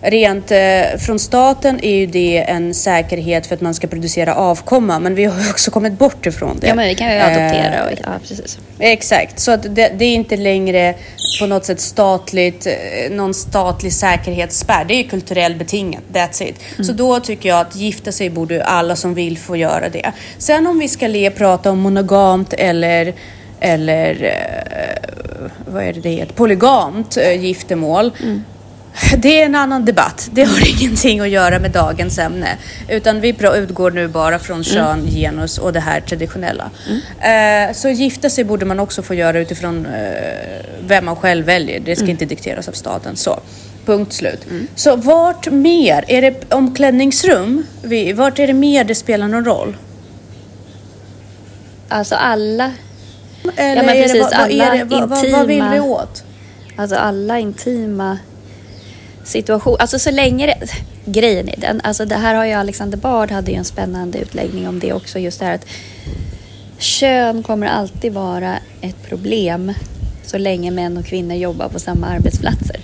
[0.00, 4.98] Rent eh, från staten är ju det en säkerhet för att man ska producera avkomma
[4.98, 6.66] men vi har ju också kommit bort ifrån det.
[6.66, 8.58] Ja men vi kan ju adoptera och, ja precis.
[8.78, 10.94] Exakt, så att det, det, är inte längre
[11.40, 14.84] på något sätt statligt, eh, någon statlig säkerhetsspärr.
[14.84, 16.56] Det är kulturellt betingat, that's it.
[16.74, 16.84] Mm.
[16.84, 20.12] Så då tycker jag att gifta sig borde alla som vill få göra det.
[20.38, 23.14] Sen om vi ska le, prata om monogamt eller
[23.60, 26.34] eller eh, vad är det det heter?
[26.34, 28.12] Polygamt eh, giftermål.
[28.22, 28.44] Mm.
[29.18, 30.28] Det är en annan debatt.
[30.32, 32.56] Det har ingenting att göra med dagens ämne.
[32.88, 34.64] Utan vi utgår nu bara från mm.
[34.64, 35.10] kön, mm.
[35.10, 36.70] genus och det här traditionella.
[36.88, 37.68] Mm.
[37.68, 41.80] Eh, så gifta sig borde man också få göra utifrån eh, vem man själv väljer.
[41.80, 42.10] Det ska mm.
[42.10, 43.16] inte dikteras av staten.
[43.16, 43.40] Så.
[43.86, 44.46] Punkt slut.
[44.50, 44.66] Mm.
[44.74, 46.04] Så vart mer?
[46.08, 47.66] Är det omklädningsrum?
[48.14, 49.76] Vart är det mer det spelar någon roll?
[51.88, 52.72] Alltså alla...
[53.56, 55.38] Eller ja, men precis, det, vad, alla det, vad, intima...
[55.38, 56.24] Vad vill vi åt?
[56.76, 58.18] Alltså alla intima
[59.28, 59.76] situation.
[59.78, 60.66] Alltså så länge det,
[61.04, 64.68] grejen är den, alltså det här har ju Alexander Bard hade ju en spännande utläggning
[64.68, 65.18] om det också.
[65.18, 65.66] Just det här att
[66.78, 69.72] kön kommer alltid vara ett problem
[70.24, 72.80] så länge män och kvinnor jobbar på samma arbetsplatser.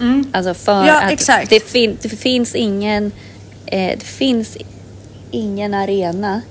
[0.00, 0.26] Mm.
[0.32, 1.50] Alltså för ja, att exakt.
[1.50, 3.12] Det, fin, det finns ingen
[3.66, 4.56] eh, det finns
[5.30, 6.42] ingen arena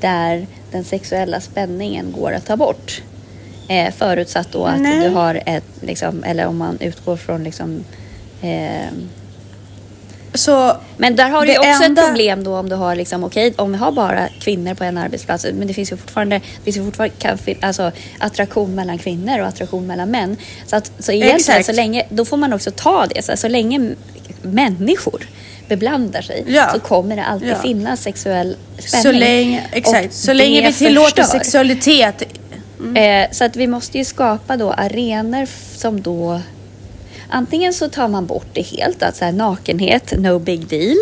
[0.00, 3.02] där den sexuella spänningen går att ta bort.
[3.68, 5.00] Eh, förutsatt då att Nej.
[5.00, 7.84] du har ett, liksom, eller om man utgår från liksom
[8.42, 8.90] eh,
[10.34, 12.02] så men där har du också enda...
[12.02, 14.84] ett problem då om du har liksom, okej, okay, om vi har bara kvinnor på
[14.84, 19.40] en arbetsplats, men det finns ju fortfarande, det finns ju fortfarande alltså, attraktion mellan kvinnor
[19.40, 20.36] och attraktion mellan män.
[20.66, 21.66] Så, att, så egentligen, Exakt.
[21.66, 23.94] så länge, då får man också ta det, så, så länge
[24.42, 25.26] människor
[25.68, 26.70] beblandar sig ja.
[26.74, 27.58] så kommer det alltid ja.
[27.62, 29.02] finnas sexuell spänning.
[29.02, 30.14] Så länge, exakt.
[30.14, 32.22] så länge vi tillåter sexualitet
[32.80, 32.96] Mm.
[32.96, 36.40] Eh, så att vi måste ju skapa då arenor som då
[37.28, 40.96] Antingen så tar man bort det helt, att så här, nakenhet, no big deal.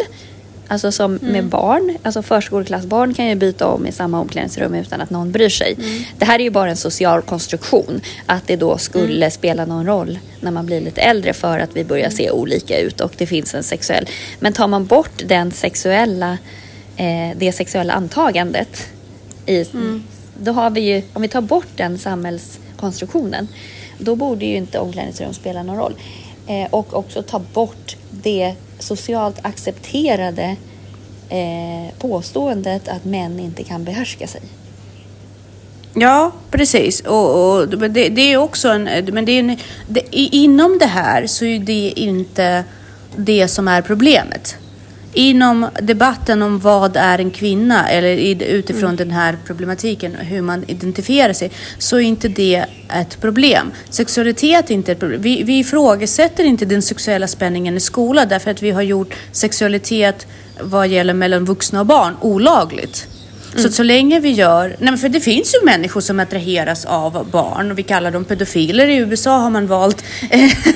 [0.69, 1.33] Alltså som mm.
[1.33, 5.49] med barn, alltså förskoleklassbarn kan ju byta om i samma omklädningsrum utan att någon bryr
[5.49, 5.75] sig.
[5.79, 6.03] Mm.
[6.19, 9.31] Det här är ju bara en social konstruktion, att det då skulle mm.
[9.31, 13.01] spela någon roll när man blir lite äldre för att vi börjar se olika ut
[13.01, 14.09] och det finns en sexuell.
[14.41, 16.39] Men tar man bort den sexuella,
[16.97, 18.87] eh, det sexuella antagandet
[19.47, 20.03] i, mm
[20.43, 23.49] då har vi ju, om vi tar bort den samhällskonstruktionen,
[23.99, 25.95] då borde ju inte omklädningsrum spela någon roll.
[26.47, 30.57] Eh, och också ta bort det socialt accepterade
[31.29, 34.41] eh, påståendet att män inte kan behärska sig.
[35.95, 37.01] Ja, precis.
[37.01, 38.85] Och, och det, det, är också en...
[39.13, 39.57] Men det är en,
[39.89, 42.65] det, inom det här så är det inte
[43.17, 44.57] det som är problemet
[45.15, 48.97] inom debatten om vad är en kvinna eller utifrån mm.
[48.97, 53.73] den här problematiken, hur man identifierar sig, så är inte det ett problem.
[53.91, 55.23] Sexualitet är inte ett problem.
[55.23, 60.27] Vi, vi ifrågasätter inte den sexuella spänningen i skolan därför att vi har gjort sexualitet
[60.61, 63.09] vad gäller mellan vuxna och barn olagligt.
[63.57, 67.71] Så så länge vi gör, nej för det finns ju människor som attraheras av barn
[67.71, 68.87] och vi kallar dem pedofiler.
[68.87, 70.05] I USA har man valt,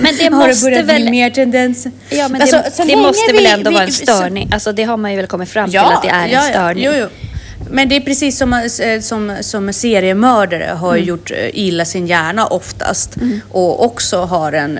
[0.01, 1.03] men det har det börjat väl...
[1.03, 1.87] bli mer tendens.
[2.09, 4.55] Ja men det, alltså, det måste vi, väl ändå vi, vara en störning, så...
[4.55, 6.53] alltså det har man ju väl kommit fram ja, till att det är ja, en
[6.53, 6.85] störning.
[6.85, 7.07] Jo, jo.
[7.71, 11.09] Men det är precis som, eh, som, som seriemördare har mm.
[11.09, 13.17] gjort eh, illa sin hjärna oftast.
[13.17, 13.41] Mm.
[13.51, 14.79] Och också har en...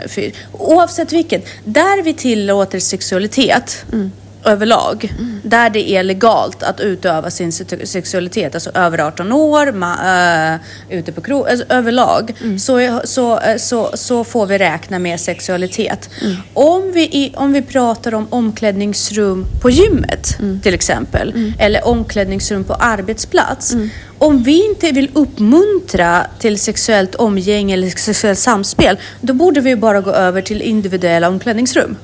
[0.53, 4.11] Oavsett vilket, där vi tillåter sexualitet mm
[4.45, 5.15] överlag.
[5.19, 5.41] Mm.
[5.45, 10.61] Där det är legalt att utöva sin sexualitet, alltså över 18 år, ma, uh,
[10.99, 12.59] ute på krog, alltså överlag, mm.
[12.59, 16.11] så, så, uh, så, så får vi räkna med sexualitet.
[16.23, 16.37] Mm.
[16.55, 20.61] Om, vi i, om vi pratar om omklädningsrum på gymmet mm.
[20.61, 21.53] till exempel, mm.
[21.59, 23.73] eller omklädningsrum på arbetsplats.
[23.73, 23.91] Mm.
[24.19, 30.01] Om vi inte vill uppmuntra till sexuellt omgänge eller sexuellt samspel, då borde vi bara
[30.01, 31.97] gå över till individuella omklädningsrum.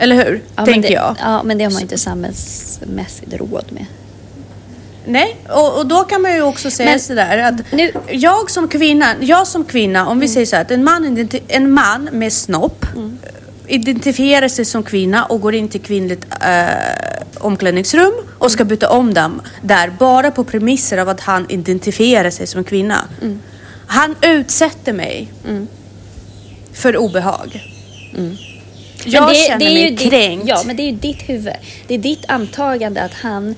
[0.00, 0.42] Eller hur?
[0.56, 1.16] Ja, Tänker det, jag.
[1.20, 3.86] Ja, men det har man inte samhällsmässigt råd med.
[5.06, 8.68] Nej, och, och, då kan man ju också säga men, sådär att nu, jag som
[8.68, 10.34] kvinna, jag som kvinna, om vi mm.
[10.34, 13.18] säger så här att en man, en man med snopp mm.
[13.66, 16.66] identifierar sig som kvinna och går in till kvinnligt äh,
[17.38, 22.46] omklädningsrum och ska byta om dem där bara på premisser av att han identifierar sig
[22.46, 23.04] som kvinna.
[23.22, 23.40] Mm.
[23.86, 25.68] Han utsätter mig mm.
[26.72, 27.62] för obehag.
[29.04, 30.42] Jag det, känner det mig kränkt.
[30.44, 31.54] Ditt, ja, men det är ju ditt huvud.
[31.86, 33.54] Det är ditt antagande att han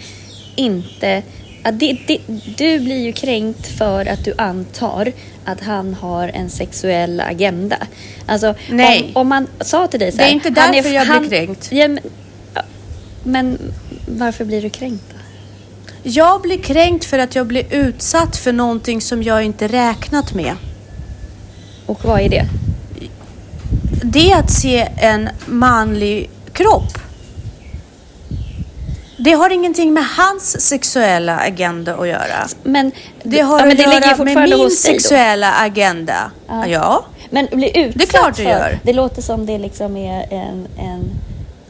[0.56, 1.22] inte...
[1.64, 2.20] Att det, det,
[2.56, 5.12] du blir ju kränkt för att du antar
[5.44, 7.76] att han har en sexuell agenda.
[8.26, 9.02] Alltså, Nej.
[9.02, 11.28] Om, om man sa till dig så här, Det är inte därför är, jag han,
[11.28, 11.68] blir kränkt.
[11.72, 12.00] Ja, men,
[13.24, 13.58] men
[14.06, 15.16] varför blir du kränkt då?
[16.02, 20.54] Jag blir kränkt för att jag blir utsatt för någonting som jag inte räknat med.
[21.86, 22.44] Och vad är det?
[24.02, 26.98] Det är att se en manlig kropp.
[29.16, 32.46] Det har ingenting med hans sexuella agenda att göra.
[32.62, 36.30] Men det har ja, att det göra med min sexuella agenda.
[36.48, 36.66] Ja.
[36.66, 37.04] ja.
[37.30, 38.78] Men bli utsatt det är klart det gör.
[38.82, 41.10] Det låter som det liksom är en, en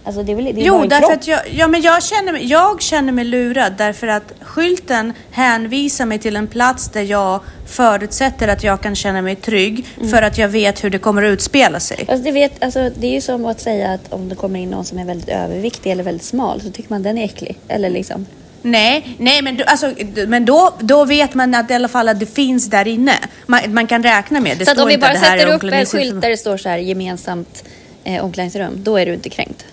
[0.05, 1.19] Alltså det är väl, det är jo, därför kropp.
[1.19, 6.07] att jag, ja, men jag, känner mig, jag känner mig lurad därför att skylten hänvisar
[6.07, 10.09] mig till en plats där jag förutsätter att jag kan känna mig trygg mm.
[10.09, 12.05] för att jag vet hur det kommer att utspela sig.
[12.09, 14.71] Alltså det, vet, alltså det är ju som att säga att om det kommer in
[14.71, 17.59] någon som är väldigt överviktig eller väldigt smal så tycker man den är äcklig.
[17.69, 18.27] Eller liksom.
[18.63, 19.93] Nej, nej men, alltså,
[20.27, 23.13] men då, då vet man att i alla fall att det finns där inne.
[23.47, 24.65] Man, man kan räkna med det.
[24.65, 27.65] Så att om vi bara sätter upp en skylt där det står så här gemensamt
[28.05, 29.65] eh, omklädningsrum, då är du inte kränkt?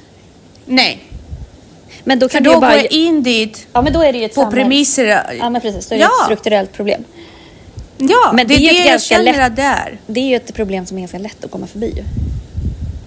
[0.70, 1.00] Nej.
[2.04, 2.72] Men då kan För då bara...
[2.72, 4.56] går jag in dit ja, men då är det ju ett på samhälls...
[4.56, 5.36] premisser.
[5.40, 5.88] Ja, men precis.
[5.90, 6.10] Då är det ja.
[6.22, 7.04] ett strukturellt problem.
[7.98, 9.56] Ja, men det, det är, det jag känner lätt...
[9.56, 10.00] det är.
[10.08, 12.04] Det är ju ett problem som är ganska lätt att komma förbi.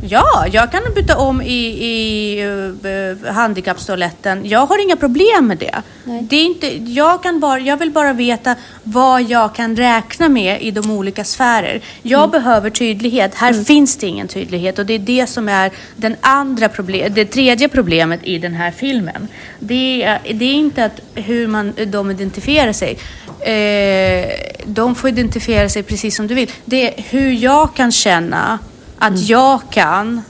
[0.08, 4.46] Ja, jag kan byta om i, i uh, handikappstoaletten.
[4.46, 5.82] Jag har inga problem med det.
[6.04, 10.62] det är inte, jag, kan bara, jag vill bara veta vad jag kan räkna med
[10.62, 11.80] i de olika sfärer.
[12.02, 12.30] Jag mm.
[12.30, 13.34] behöver tydlighet.
[13.34, 13.64] Här mm.
[13.64, 17.68] finns det ingen tydlighet och det är det som är den andra problem, det tredje
[17.68, 19.28] problemet i den här filmen.
[19.58, 22.98] Det är, det är inte att hur man, de identifierar sig.
[23.40, 24.30] Eh,
[24.64, 26.50] de får identifiera sig precis som du vill.
[26.64, 28.58] Det är hur jag kan känna
[29.02, 29.24] att mm.
[29.26, 30.22] jag kan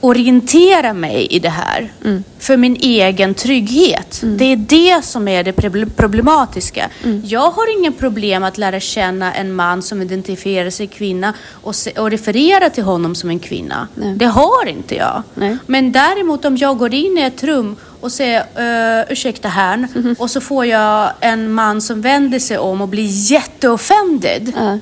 [0.00, 2.24] orientera mig i det här mm.
[2.38, 4.22] för min egen trygghet.
[4.22, 4.36] Mm.
[4.36, 5.52] Det är det som är det
[5.96, 6.90] problematiska.
[7.04, 7.22] Mm.
[7.26, 11.90] Jag har ingen problem att lära känna en man som identifierar sig kvinna och, se,
[11.90, 13.88] och referera till honom som en kvinna.
[13.94, 14.14] Nej.
[14.16, 15.22] Det har inte jag.
[15.34, 15.56] Nej.
[15.66, 20.16] Men däremot om jag går in i ett rum och säger uh, ursäkta här mm.
[20.18, 24.52] och så får jag en man som vänder sig om och blir jätteoffended.
[24.56, 24.76] Uh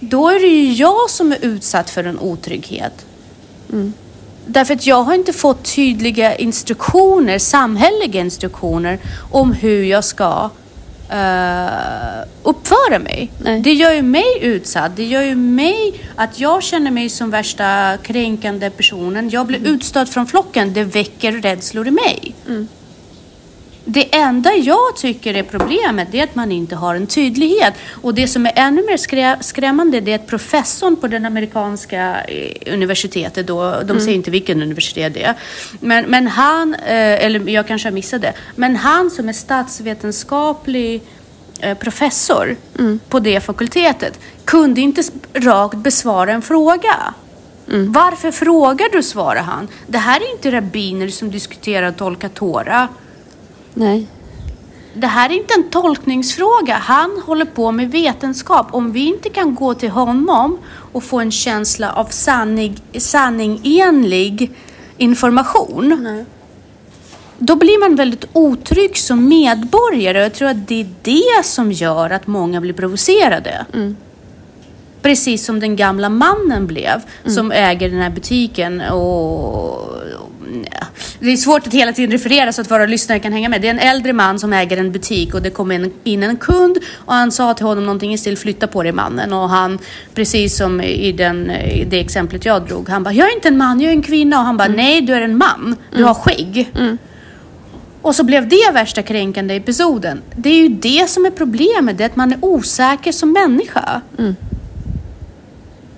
[0.00, 3.06] då är det ju jag som är utsatt för en otrygghet.
[3.72, 3.92] Mm.
[4.46, 8.98] Därför att jag har inte fått tydliga instruktioner, samhälleliga instruktioner
[9.30, 10.50] om hur jag ska
[11.12, 13.30] uh, uppföra mig.
[13.44, 13.60] Nej.
[13.60, 14.96] Det gör ju mig utsatt.
[14.96, 19.30] Det gör ju mig att jag känner mig som värsta kränkande personen.
[19.30, 19.74] Jag blir mm.
[19.74, 20.72] utstött från flocken.
[20.72, 22.34] Det väcker rädslor i mig.
[22.48, 22.68] Mm.
[23.84, 27.74] Det enda jag tycker är problemet är att man inte har en tydlighet.
[27.90, 32.74] Och det som är ännu mer skrämmande det är att professorn på den amerikanska eh,
[32.74, 34.00] universitetet, då, de mm.
[34.00, 35.34] säger inte vilken universitet det är,
[35.80, 41.02] men, men han, eh, eller jag kanske har missat det, men han som är statsvetenskaplig
[41.60, 43.00] eh, professor mm.
[43.08, 45.02] på det fakultetet kunde inte
[45.34, 47.14] rakt besvara en fråga.
[47.72, 49.68] Varför frågar du, svarar han.
[49.86, 52.88] Det här är inte rabbiner som diskuterar och tolkar Tora.
[53.74, 54.06] Nej.
[54.94, 56.74] Det här är inte en tolkningsfråga.
[56.74, 58.66] Han håller på med vetenskap.
[58.70, 60.58] Om vi inte kan gå till honom
[60.92, 64.50] och få en känsla av sanning, sanningenlig
[64.96, 66.24] information.
[67.38, 70.18] Då blir man väldigt otrygg som medborgare.
[70.18, 73.66] Jag tror att det är det som gör att många blir provocerade.
[75.02, 79.90] Precis som den gamla mannen blev som äger den här butiken och
[81.20, 83.62] det är svårt att hela tiden referera så att våra lyssnare kan hänga med.
[83.62, 86.78] Det är en äldre man som äger en butik och det kom in, en kund
[86.94, 89.78] och han sa till honom någonting i stil flytta på dig mannen och han
[90.14, 93.56] precis som i, den, i det exemplet jag drog han bara jag är inte en
[93.58, 96.14] man, jag är en kvinna och han bara nej du är en man, du har
[96.14, 96.72] skägg.
[98.02, 100.22] Och så blev det värsta kränkande episoden.
[100.36, 104.00] Det är ju det som är problemet, det är att man är osäker som människa.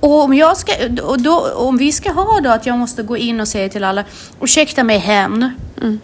[0.02, 0.72] Och om, jag ska,
[1.02, 3.84] och då, om vi ska ha då att jag måste gå in och säga till
[3.84, 4.04] alla
[4.40, 5.50] ursäkta mig hen,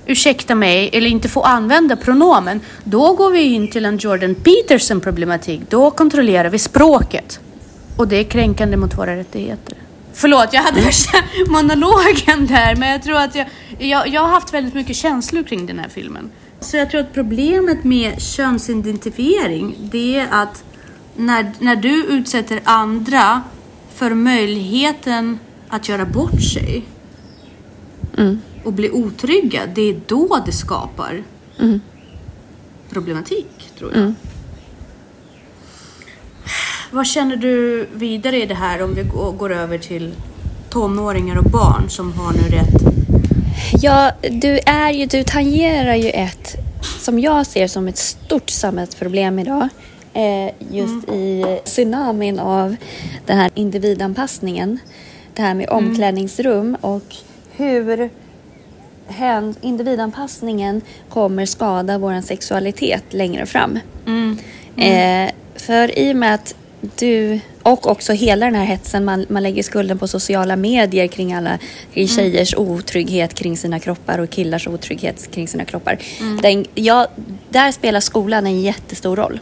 [0.07, 2.61] ursäkta mig eller inte få använda pronomen.
[2.85, 5.61] Då går vi in till en Jordan Peterson problematik.
[5.69, 7.41] Då kontrollerar vi språket.
[7.97, 9.75] Och det är kränkande mot våra rättigheter.
[10.13, 11.19] Förlåt, jag hade värsta
[11.49, 13.47] monologen där men jag tror att jag,
[13.79, 16.31] jag, jag har haft väldigt mycket känslor kring den här filmen.
[16.61, 20.65] Så jag tror att problemet med könsidentifiering det är att
[21.17, 23.43] när, när du utsätter andra
[23.99, 25.39] för möjligheten
[25.69, 26.85] att göra bort sig
[28.65, 31.23] och bli otrygga, det är då det skapar
[32.91, 34.15] problematik, tror jag.
[36.91, 40.13] Vad känner du vidare i det här om vi gå- går över till
[40.71, 42.83] tonåringar och barn som har nu rätt?
[43.83, 46.57] Ja, du, är ju, du tangerar ju ett
[46.99, 49.69] som jag ser som ett stort samhällsproblem idag.
[50.15, 52.77] Eh, just i tsunamin av
[53.27, 54.79] den här individanpassningen.
[55.35, 57.15] Det här med omklädningsrum och
[57.57, 58.11] hur
[59.61, 63.79] individanpassningen kommer skada vår sexualitet längre fram.
[64.77, 69.43] Eh, för i och med att du och också hela den här hetsen, man, man
[69.43, 71.59] lägger skulden på sociala medier kring alla
[71.95, 75.99] kring tjejers otrygghet kring sina kroppar och killars otrygghet kring sina kroppar.
[76.43, 77.09] Den, ja,
[77.49, 79.41] där spelar skolan en jättestor roll.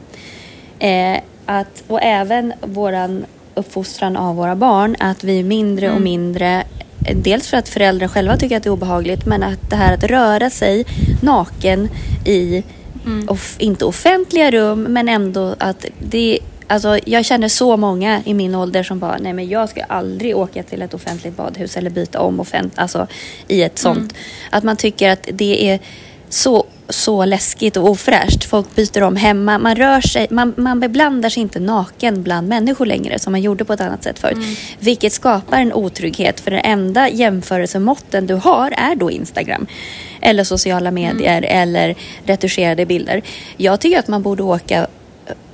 [0.79, 6.64] Eh, att, och även våran uppfostran av våra barn, att vi är mindre och mindre
[7.07, 9.95] eh, Dels för att föräldrar själva tycker att det är obehagligt men att det här
[9.95, 10.85] att röra sig
[11.22, 11.89] naken
[12.24, 12.62] i,
[13.29, 18.55] off, inte offentliga rum men ändå att det Alltså jag känner så många i min
[18.55, 22.20] ålder som bara, nej men jag ska aldrig åka till ett offentligt badhus eller byta
[22.20, 23.07] om offent, alltså
[23.49, 24.14] i ett sånt.
[24.51, 25.81] Att man tycker att det är
[26.29, 28.45] så, så läskigt och ofräscht.
[28.45, 32.87] Folk byter om hemma, man rör sig, man, man beblandar sig inte naken bland människor
[32.87, 34.39] längre som man gjorde på ett annat sätt förut.
[34.78, 39.66] Vilket skapar en otrygghet för den enda jämförelsemåtten du har är då Instagram.
[40.20, 43.22] Eller sociala medier eller retuscherade bilder.
[43.57, 44.87] Jag tycker att man borde åka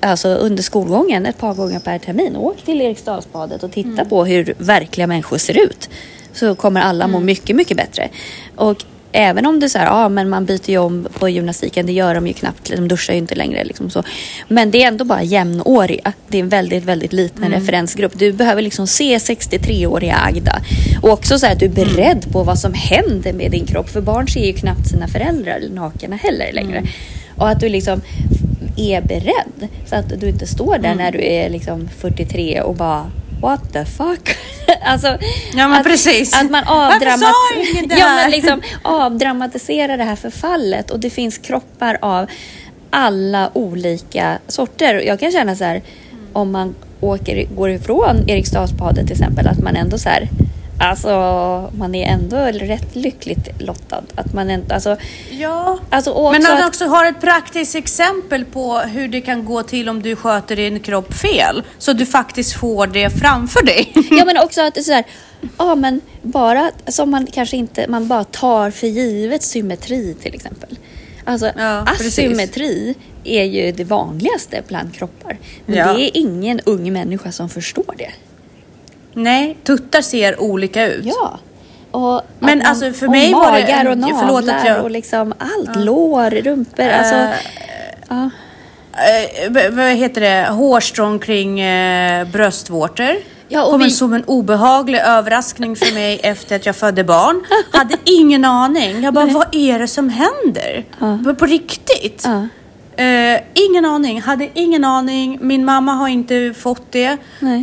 [0.01, 2.37] alltså under skolgången ett par gånger per termin.
[2.37, 5.91] Åk till Eriksdalsbadet och titta på hur verkliga människor ser ut.
[6.33, 8.09] Så kommer alla må mycket, mycket bättre.
[8.57, 11.87] Och även om det är så här, ja men man byter ju om på gymnastiken,
[11.87, 14.03] det gör de ju knappt, de duschar ju inte längre liksom så.
[14.49, 16.13] Men det är ändå bara jämnåriga.
[16.29, 18.13] Det är en väldigt, väldigt liten referensgrupp.
[18.19, 20.63] Du behöver liksom se 63-åriga Agda.
[21.03, 23.89] Och också så här att du är beredd på vad som händer med din kropp.
[23.89, 26.83] För barn ser ju knappt sina föräldrar nakna heller längre.
[27.37, 28.01] Och att du liksom
[28.77, 29.69] är beredd.
[29.87, 33.11] Så att du inte står där när du är liksom 43 och bara
[33.43, 34.37] What the fuck?
[34.85, 35.07] alltså,
[35.55, 36.35] Ja, men att, precis.
[36.43, 37.33] Att man avdramat-
[37.99, 42.27] ja, men liksom avdramatiserar det här förfallet och det finns kroppar av
[42.91, 44.95] alla olika sorter.
[44.95, 45.83] Jag kan känna så här
[46.33, 50.29] om man åker, går ifrån Eriksdalsbadet till exempel att man ändå så här
[50.79, 51.09] Alltså
[51.77, 54.03] man är ändå rätt lyckligt lottad.
[54.15, 54.97] Att man ändå, alltså,
[55.31, 55.79] Ja.
[55.91, 59.89] alltså Men att du också har ett praktiskt exempel på hur det kan gå till
[59.89, 61.63] om du sköter din kropp fel.
[61.79, 63.93] Så du faktiskt får det framför dig.
[64.11, 65.05] Ja men också att det är så här,
[65.59, 70.79] ja men bara som man kanske inte, man bara tar för givet symmetri till exempel.
[71.25, 72.95] Alltså Ja, asymmetri
[73.25, 75.39] är ju det vanligaste bland kroppar.
[75.67, 75.93] Men Ja.
[75.93, 78.11] det är ingen ung människa som förstår det.
[79.15, 81.05] Nej, tuttar ser olika ut.
[81.05, 81.39] Ja.
[81.91, 84.91] Och Men man- alltså, för och mig var det magar och navlar att jag- och
[84.91, 85.77] liksom allt.
[85.77, 86.89] Lår, rumpor.
[86.89, 87.15] Alltså,
[88.09, 88.31] ja.
[88.95, 90.49] Eh, v- vad heter det?
[90.51, 93.17] Hårstrån kring eh, bröstvårtor.
[93.49, 97.45] Ja, och Kom vi- som en obehaglig överraskning för mig efter att jag födde barn.
[97.73, 99.03] Hade ingen aning.
[99.03, 100.85] Jag bara, vad är det som händer?
[101.39, 102.27] På riktigt?
[102.97, 105.39] Eh, ingen aning, hade ingen aning.
[105.41, 107.17] Min mamma har inte fått det.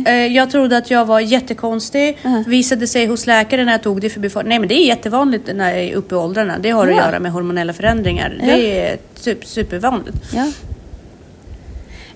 [0.06, 2.18] Eh, jag trodde att jag var jättekonstig.
[2.22, 2.44] Ja.
[2.46, 4.48] Visade sig hos läkaren när jag tog det i förbifarten.
[4.48, 6.58] Nej men det är jättevanligt när jag är uppe i åldrarna.
[6.58, 7.02] Det har att Ja.
[7.06, 8.36] göra med hormonella förändringar.
[8.40, 8.46] Ja.
[8.46, 10.16] Det är typ supervanligt.
[10.34, 10.46] Ja.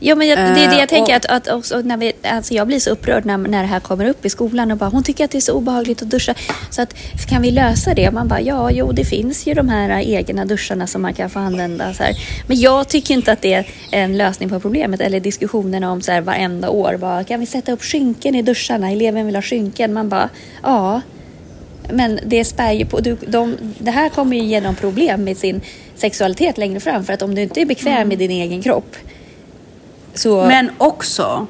[0.06, 2.12] Ja, men jag, det är det Eh, jag tänker och- att, att också när vi,
[2.22, 4.90] alltså jag blir så upprörd när, när det här kommer upp i skolan och bara
[4.90, 6.34] hon tycker att det är så obehagligt att duscha.
[6.70, 6.94] Så att
[7.28, 8.10] kan vi lösa det?
[8.10, 11.38] Man bara ja, jo det finns ju de här egna duscharna som man kan få
[11.38, 11.94] använda.
[11.94, 12.12] Så här.
[12.46, 16.12] Men jag tycker inte att det är en lösning på problemet eller diskussionerna om så
[16.12, 16.96] här varenda år.
[17.00, 18.90] Bara, kan vi sätta upp skynken i duscharna?
[18.90, 19.92] Eleven vill ha skynken.
[19.92, 20.28] Man bara
[20.62, 21.00] ja.
[21.90, 25.36] Men det spär ju på, du, de, det här kommer ju ge dem problem med
[25.36, 25.60] sin
[25.96, 27.04] sexualitet längre fram.
[27.04, 28.96] För att om du inte är bekväm med din egen kropp
[30.14, 30.44] så...
[30.44, 31.46] Men också,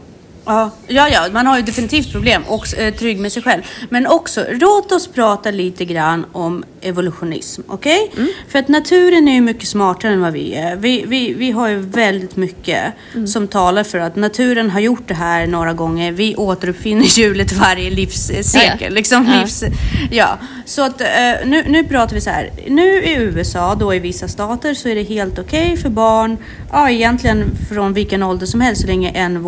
[0.47, 3.63] ja, ja, ja, man har ju definitivt problem och eh, trygg med sig själv.
[3.91, 8.11] Men också, låt oss prata lite grann om evolutionism, okej?
[8.49, 10.77] För att naturen är ju mycket smartare än vad vi är.
[10.77, 12.83] Vi, vi, vi har ju väldigt mycket
[13.27, 16.13] som talar för att naturen har gjort det här några gånger.
[16.13, 18.79] Vi återuppfinner hjulet varje livssekel.
[18.81, 18.89] Ja.
[18.89, 19.41] Liksom, Ja.
[19.41, 19.65] livs,
[20.11, 20.39] ja.
[20.67, 21.07] Så att eh,
[21.45, 22.51] nu, nu pratar vi så här.
[22.69, 26.37] Nu i USA, då i vissa stater, så är det helt okej för barn,
[26.73, 29.43] ja egentligen från vilken ålder som helst, så länge en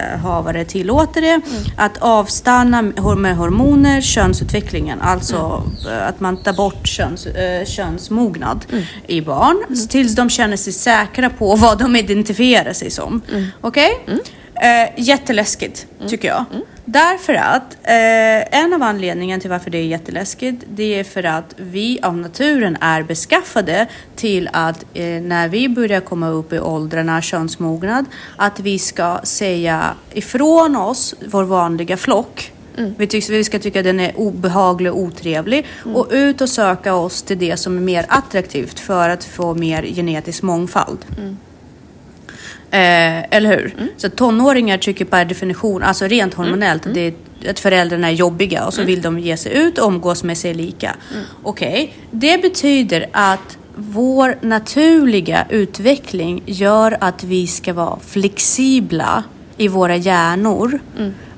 [0.00, 1.40] vårdnadshavare tillåter det,
[1.76, 2.82] att avstanna
[3.16, 8.66] med hormoner, könsutvecklingen, alltså eh, att man tar bort köns, eh, könsmognad
[9.06, 13.22] i barn, tills de känner sig säkra på vad de identifierar sig som.
[13.60, 13.90] Okej?
[14.54, 16.44] Eh, jätteläskigt, tycker jag.
[16.92, 21.54] Därför att eh, en av anledningarna till varför det är jätteläskigt, det är för att
[21.56, 23.86] vi av naturen är beskaffade
[24.16, 28.04] till att eh, när vi börjar komma upp i åldrarna, könsmognad,
[28.36, 32.52] att vi ska säga ifrån oss vår vanliga flock.
[32.96, 36.94] Vi, tycks, vi ska tycka att den är obehaglig och otrevlig och ut och söka
[36.94, 40.98] oss till det som är mer attraktivt för att få mer genetisk mångfald.
[42.70, 43.74] Eh, eller hur?
[43.96, 47.14] Så tonåringar tycker per definition, alltså rent hormonellt, det är
[47.50, 50.54] att föräldrarna är jobbiga och så vill de ge sig ut och umgås med sig
[50.54, 50.96] lika.
[51.42, 59.24] Okej, det betyder att vår naturliga utveckling gör att vi ska vara flexibla
[59.56, 60.80] i våra hjärnor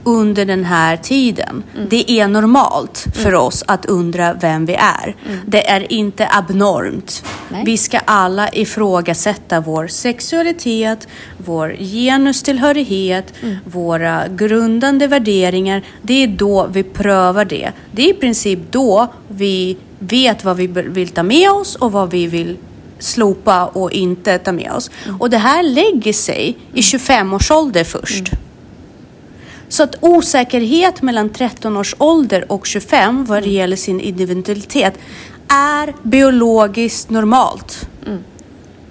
[0.05, 1.63] under den här tiden.
[1.91, 5.17] Det är normalt för oss att undra vem vi är.
[5.47, 7.25] Det är inte abnormt.
[7.49, 7.63] Nej.
[7.65, 13.35] Vi ska alla ifrågasätta vår sexualitet, vår genustillhörighet,
[13.65, 15.83] våra grundande värderingar.
[16.03, 17.73] Det är då vi prövar det.
[17.91, 22.11] Det är i princip då vi vet vad vi vill ta med oss och vad
[22.11, 22.57] vi vill
[22.99, 24.91] slopa och inte ta med oss.
[25.21, 28.31] Och det här lägger sig i 25 års ålder först.
[29.73, 34.99] Så att osäkerhet mellan 13 års ålder och 25 vad det gäller sin individualitet
[35.49, 37.89] är biologiskt normalt.
[38.07, 38.18] Mm.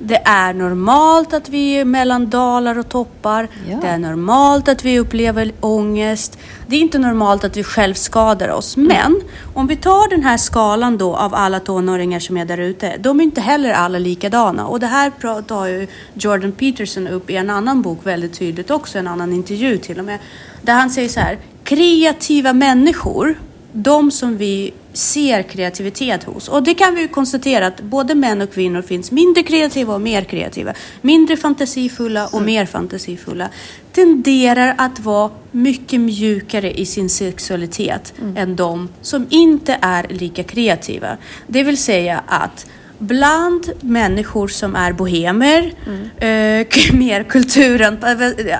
[0.03, 3.47] Det är normalt att vi är mellan dalar och toppar.
[3.69, 3.77] Ja.
[3.81, 6.39] Det är normalt att vi upplever ångest.
[6.67, 8.77] Det är inte normalt att vi själv skadar oss.
[8.77, 9.21] Men
[9.53, 12.97] om vi tar den här skalan då av alla tonåringar som är där ute.
[12.97, 14.67] De är inte heller alla likadana.
[14.67, 18.99] Och det här pratar ju Jordan Peterson upp i en annan bok väldigt tydligt också.
[18.99, 20.19] En annan intervju till och med.
[20.61, 21.37] Där han säger så här.
[21.63, 23.35] Kreativa människor,
[23.74, 26.47] de som vi ser kreativitet hos.
[26.47, 30.01] Och det kan vi ju konstatera att både män och kvinnor finns mindre kreativa och
[30.01, 30.74] mer kreativa.
[31.01, 33.49] Mindre fantasifulla och mer fantasifulla.
[33.91, 41.17] Tenderar att vara mycket mjukare i sin sexualitet än de som inte är lika kreativa.
[41.47, 42.65] Det vill säga att
[43.01, 45.71] Bland människor som är bohemer,
[46.17, 47.97] eh, k- mer kulturen...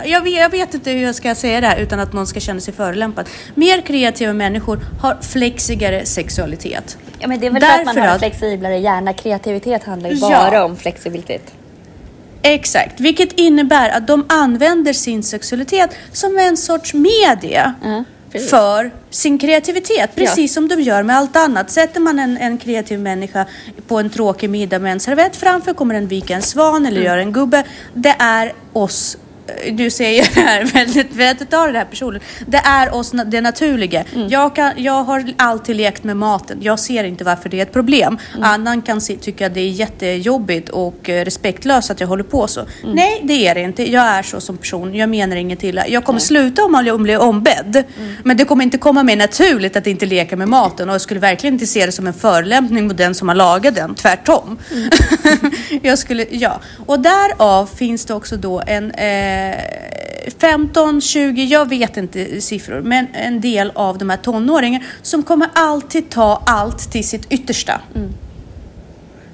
[0.06, 2.40] Jag vet, jag vet inte hur jag ska säga det här utan att någon ska
[2.40, 3.30] känna sig förolämpad.
[3.56, 6.98] Mer kreativa människor har flexigare sexualitet.
[7.20, 9.14] Ja, men det är väl för att man Därför har en flexiblare hjärna.
[9.14, 10.30] Kreativitet handlar ju Ja.
[10.30, 11.54] bara om flexibilitet.
[12.44, 18.50] Exakt, vilket innebär att de använder sin sexualitet som en sorts media Ja, precis.
[18.50, 20.16] för sin kreativitet.
[20.16, 21.72] Precis som de gör med allt annat.
[21.72, 23.46] Sätter man en, en kreativ människa
[23.88, 27.22] på en tråkig middag med en servett framför kommer den vika en svan eller göra
[27.22, 27.64] en gubbe.
[27.94, 29.18] Det är oss
[29.72, 32.24] du säger det här väldigt, väldigt tar det här personligt.
[32.48, 34.04] Det är oss det naturliga.
[34.30, 36.58] Jag, kan, jag har alltid lekt med maten.
[36.62, 38.18] Jag ser inte varför det är ett problem.
[38.42, 42.62] Annan kan se, tycka det är jättejobbigt och eh, respektlöst att jag håller på så.
[42.84, 43.92] Nej, det är det inte.
[43.92, 44.96] Jag är så som person.
[44.96, 45.88] Jag menar inget illa.
[45.88, 47.84] Jag kommer sluta om jag blir ombedd.
[48.24, 50.90] Men det kommer inte komma mig naturligt att inte leka med maten.
[50.90, 53.76] Och jag skulle verkligen inte se det som en förolämpning mot den som har lagat
[53.76, 53.96] den.
[53.96, 54.60] Tvärtom.
[55.82, 56.62] jag skulle, ja.
[56.86, 59.41] Och därav finns det också då en eh,
[60.42, 65.50] 15, 20, jag vet inte siffror, men en del av de här tonåringarna som kommer
[65.54, 67.82] alltid ta allt till sitt yttersta.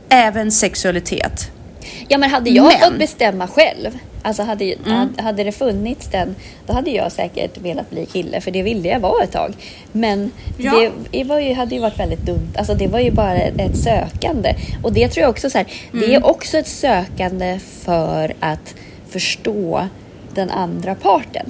[0.09, 1.51] Även sexualitet.
[2.07, 6.35] Ja, men hade jag Men- fått bestämma själv, alltså hade, hade- hade det funnits den,
[6.67, 9.53] då hade jag säkert velat bli kille, för det ville jag vara ett tag.
[9.91, 10.89] Men Ja.
[11.11, 12.49] det, var ju, hade ju varit väldigt dumt.
[12.57, 14.55] Alltså det var ju bara ett, sökande.
[14.83, 18.75] Och det tror jag också så här, det är också ett sökande för att
[19.09, 19.87] förstå
[20.33, 21.45] den andra parten.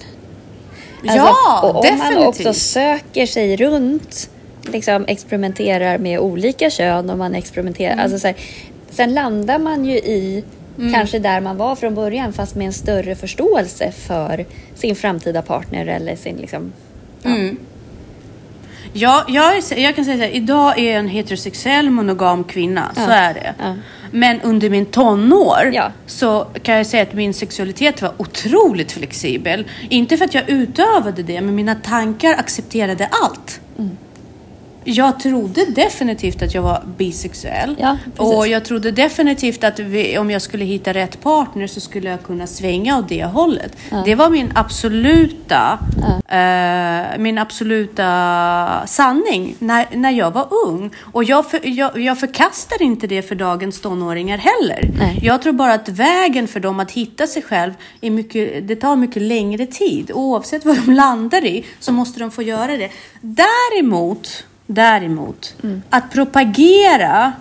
[1.03, 2.55] Ja, och om man också definitivt.
[2.57, 4.29] söker sig runt,
[4.71, 8.03] liksom experimenterar med olika kön och man experimenterar, Mm.
[8.03, 8.35] alltså så här,
[8.89, 10.43] sen landar man ju i
[10.93, 14.45] kanske där man var från början fast med en större förståelse för
[14.75, 16.73] sin framtida partner eller sin liksom,
[17.23, 17.29] ja.
[17.29, 17.57] Mm.
[18.93, 22.91] Ja, jag, är, jag kan säga så här, idag är jag en heterosexuell monogam kvinna,
[22.95, 23.11] så Ja.
[23.13, 23.53] är det.
[23.59, 23.75] Ja.
[24.11, 25.91] Men under min tonår Ja.
[26.05, 29.67] så kan jag säga att min sexualitet var otroligt flexibel.
[29.89, 33.59] Inte för att jag utövade det, men mina tankar accepterade allt.
[33.77, 33.97] Mm.
[34.89, 37.75] Jag trodde definitivt att jag var bisexuell.
[37.79, 42.09] Ja, och jag trodde definitivt att vi, om jag skulle hitta rätt partner så skulle
[42.09, 43.77] jag kunna svänga åt det hållet.
[44.05, 45.79] Det var min absoluta,
[46.27, 48.07] eh, min absoluta
[48.85, 50.91] sanning när, när jag var ung.
[50.99, 54.89] Och jag, för, jag, jag förkastar inte det för dagens tonåringar heller.
[54.99, 55.19] Nej.
[55.23, 58.95] Jag tror bara att vägen för dem att hitta sig själv är mycket, det tar
[58.95, 60.11] mycket längre tid.
[60.13, 62.89] Oavsett vad de landar i så måste de få göra det.
[63.21, 65.55] Däremot, däremot
[65.89, 67.33] att propagera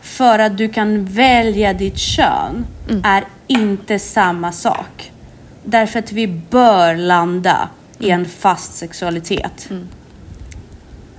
[0.00, 2.66] för att du kan välja ditt kön
[3.04, 5.12] är inte samma sak.
[5.64, 9.68] Därför att vi bör landa i en fast sexualitet.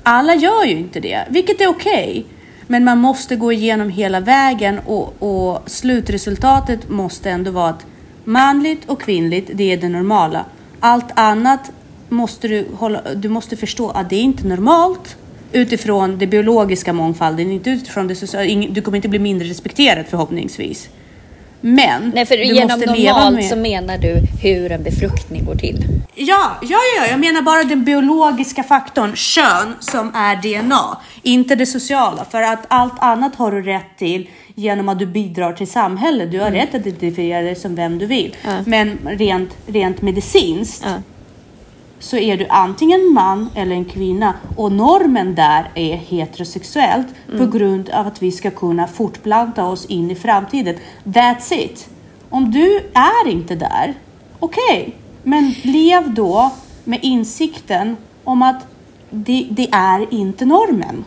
[0.04, 2.26] Alla gör ju inte det, vilket är okej.
[2.68, 7.86] Men man måste gå igenom hela vägen och, och slutresultatet måste ändå vara att
[8.24, 10.46] manligt och kvinnligt, det är det normala.
[10.80, 11.72] Allt annat
[12.10, 15.18] måste du, hålla, du måste förstå att det är inte normalt
[15.52, 18.68] utifrån det biologiska mångfalden, inte utifrån det sociala.
[18.70, 20.90] Du kommer inte bli mindre respekterad förhoppningsvis.
[21.62, 23.46] Men Nej, för du genom måste leva normalt med...
[23.46, 25.86] så menar du hur en befruktning går till.
[26.16, 30.98] Ja, ja, ja, jag menar bara den biologiska faktorn, kön, som är DNA.
[31.22, 32.26] Inte det sociala.
[32.26, 36.32] För att allt annat har du rätt till genom att du bidrar till samhället.
[36.32, 38.36] Du har rätt att identifiera dig som vem du vill.
[38.44, 38.52] Ja.
[38.66, 41.02] Men rent, rent medicinskt Ja.
[42.00, 44.34] Så är du antingen man eller en kvinna.
[44.56, 50.12] Och normen där är heterosexuellt på grund av att vi ska kunna fortplanta oss in
[50.12, 50.76] i framtiden.
[51.04, 51.90] That's it.
[52.30, 53.94] Om du är inte där,
[54.40, 56.52] okej, men lev då
[56.84, 58.66] med insikten om att
[59.10, 61.06] det, det är inte normen.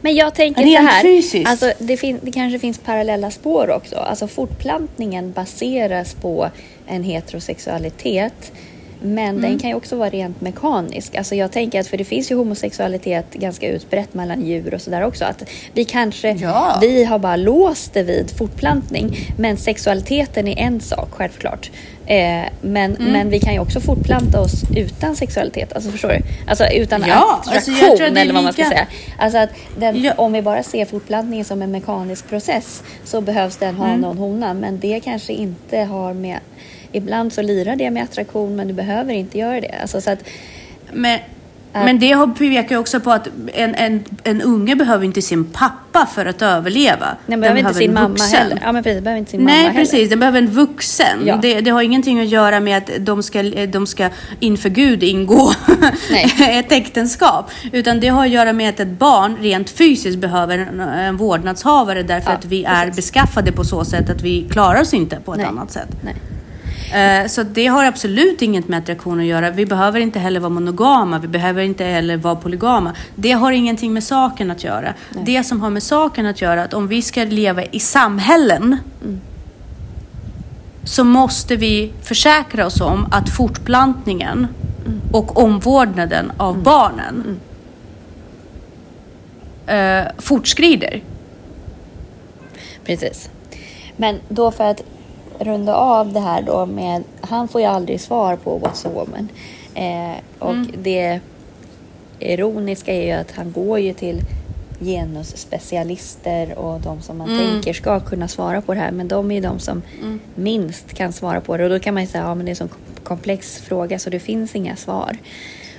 [0.00, 1.48] Men jag tänker Rent så här, fysiskt.
[1.50, 3.96] alltså det, det kanske finns parallella spår också.
[3.96, 6.50] Alltså fortplantningen baseras på
[6.88, 7.02] en
[7.62, 8.52] heterosexualitet.
[9.02, 9.42] Men Mm.
[9.42, 11.14] den kan ju också vara rent mekanisk.
[11.14, 15.02] Alltså jag tänker att, för det finns ju homosexualitet ganska utbrett mellan djur och sådär
[15.04, 15.24] också.
[15.24, 16.78] Att vi kanske, Ja.
[16.80, 19.16] vi har bara låst det vid fortplantning.
[19.36, 21.70] Men sexualiteten är en sak, självklart.
[22.06, 22.16] Eh,
[22.60, 23.12] men, Mm.
[23.12, 25.72] men vi kan ju också fortplanta oss utan sexualitet.
[25.72, 26.18] Alltså förstår du?
[26.46, 28.86] Alltså utan Ja, attraktion alltså jag tror att det är eller vad man ska säga.
[29.18, 30.12] Alltså att den, Ja.
[30.16, 34.10] om vi bara ser fortplantningen som en mekanisk process så behövs det en hane Mm.
[34.10, 34.54] en hona.
[34.54, 36.38] Men det kanske inte har med...
[36.92, 39.74] Ibland så lirar det med attraktion men du behöver inte göra det.
[39.82, 40.18] Alltså så att,
[40.92, 41.18] Men,
[41.74, 41.84] Äh.
[41.84, 46.06] men det pekar ju också på att en, en, en unge behöver inte sin pappa
[46.14, 47.06] för att överleva.
[47.26, 48.38] den behöver inte sin mamma vuxen.
[48.38, 48.60] heller.
[48.64, 49.92] Ja men precis, behöver inte sin Nej, mamma precis.
[49.92, 50.08] heller.
[50.10, 51.18] Den behöver en vuxen.
[51.26, 51.38] Ja.
[51.42, 54.08] Det, det har ingenting att göra med att de ska, de ska
[54.40, 55.52] inför Gud ingå
[56.50, 57.50] ett äktenskap.
[57.72, 62.02] Utan det har att göra med att ett barn rent fysiskt behöver en, en vårdnadshavare
[62.02, 62.96] därför Ja, att vi är precis.
[62.96, 65.46] beskaffade på så sätt att vi klarar oss inte på ett Nej.
[65.46, 65.88] annat sätt.
[66.04, 66.14] Nej.
[66.94, 69.50] Eh, Så det har absolut inget med attraktion att göra.
[69.50, 71.18] Vi behöver inte heller vara monogama.
[71.18, 72.94] Vi behöver inte heller vara polygama.
[73.14, 74.94] Det har ingenting med saken att göra.
[75.24, 78.76] Det som har med saken att göra är att om vi ska leva i samhällen
[80.84, 84.46] så måste vi försäkra oss om att fortplantningen
[85.12, 87.40] och omvårdnaden av barnen
[89.66, 91.02] eh, fortskrider.
[92.84, 93.30] Precis.
[93.96, 94.82] Men då för att
[95.38, 99.28] runda av det här då med, han får ju aldrig svar på What's a woman.
[99.74, 101.20] Eh, och det
[102.18, 104.20] ironiska är ju att han går ju till
[104.80, 108.90] genusspecialister och de som man tänker ska kunna svara på det här.
[108.90, 109.82] Men de är ju de som
[110.34, 111.64] minst kan svara på det.
[111.64, 112.68] Och då kan man ju säga, ja men det är en sån
[113.04, 115.16] komplex fråga så det finns inga svar.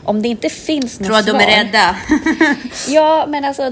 [0.03, 1.41] Om det inte finns något Tror att de svar.
[1.41, 1.95] är rädda.
[2.89, 3.71] Ja, men alltså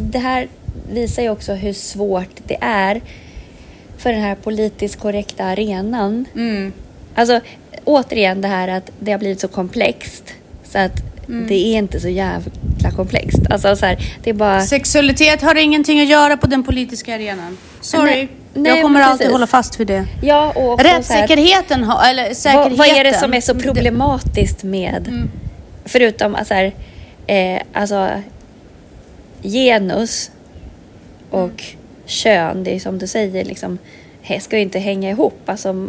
[0.00, 0.48] det här
[0.90, 3.00] visar ju också hur svårt det är
[3.98, 6.24] för den här politiskt korrekta arenan.
[6.34, 6.72] Mm.
[7.14, 7.40] Alltså
[7.84, 10.34] återigen det här att det har blivit så komplext
[10.64, 13.38] så att det är inte så jäv, jäkla komplext.
[13.50, 14.60] Alltså så här, det är bara...
[14.60, 17.58] Sexualitet har ingenting att göra på den politiska arenan.
[17.80, 18.04] Sorry.
[18.04, 20.04] Nej, nej, jag kommer alltid hålla fast vid det.
[20.22, 22.76] Ja, och så här, Rättssäkerheten har, eller säkerheten.
[22.76, 25.28] vad, vad är det som är så problematiskt med,
[25.84, 26.74] förutom att så här,
[27.26, 28.10] eh, alltså
[29.42, 30.30] genus
[31.30, 31.64] och
[32.08, 33.78] kön, det är som du säger, liksom,
[34.40, 35.40] ska ju inte hänga ihop.
[35.46, 35.88] Alltså,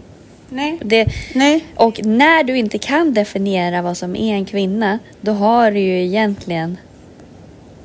[0.50, 0.78] Nej.
[0.82, 1.66] det, Nej.
[1.76, 6.04] och när du inte kan definiera vad som är en kvinna, då har du ju
[6.06, 6.78] egentligen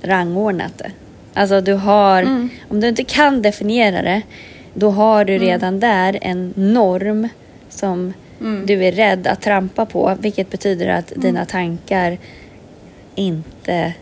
[0.02, 0.90] rangordnat det.
[1.34, 2.48] Alltså du har, Mm.
[2.68, 4.22] om du inte kan definiera det,
[4.74, 7.28] då har du redan där en norm
[7.70, 8.66] som Mm.
[8.66, 12.18] du är rädd att trampa på, vilket betyder att dina tankar
[13.14, 13.92] inte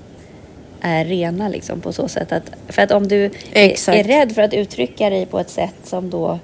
[0.85, 3.99] är rena liksom på så sätt att, för att om du är, Exakt.
[3.99, 6.39] är rädd för att uttrycka dig på ett sätt som då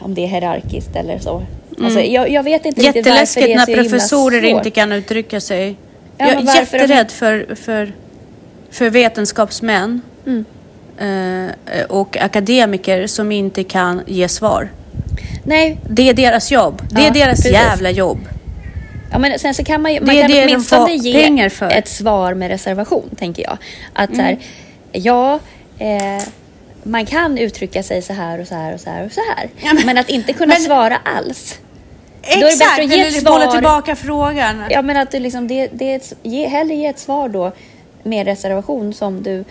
[0.00, 1.42] om det är hierarkiskt eller så.
[1.82, 4.50] Alltså, jag, jag vet inte riktigt varför det är när så himla professorer svårt.
[4.58, 5.76] inte kan uttrycka sig.
[6.18, 7.92] Ja, jag är varför de- jätterädd för, för,
[8.70, 10.44] för vetenskapsmän Mm.
[10.98, 14.68] eh, och akademiker som inte kan ge svar.
[15.44, 16.82] Nej, Det är deras jobb.
[16.90, 17.52] Det Ja, är deras precis.
[17.52, 18.18] jävla jobb.
[19.16, 23.10] Ja, men sen så kan man ju, man kan åtminstone ge ett svar med reservation,
[23.18, 23.58] tänker jag.
[23.92, 24.26] Att så Mm.
[24.26, 24.38] här,
[24.92, 25.38] ja,
[25.78, 26.22] eh,
[26.82, 29.48] man kan uttrycka sig så här och så här och så här och så här.
[29.64, 31.58] Ja, men- men, att inte kunna men- svara alls.
[32.22, 34.62] är det bättre Exakt, att ge ett svar- bolla tillbaka frågan.
[34.70, 37.52] Ja, men att du liksom, det, det är ett, ge, hellre ge ett svar då
[38.02, 39.44] med reservation som du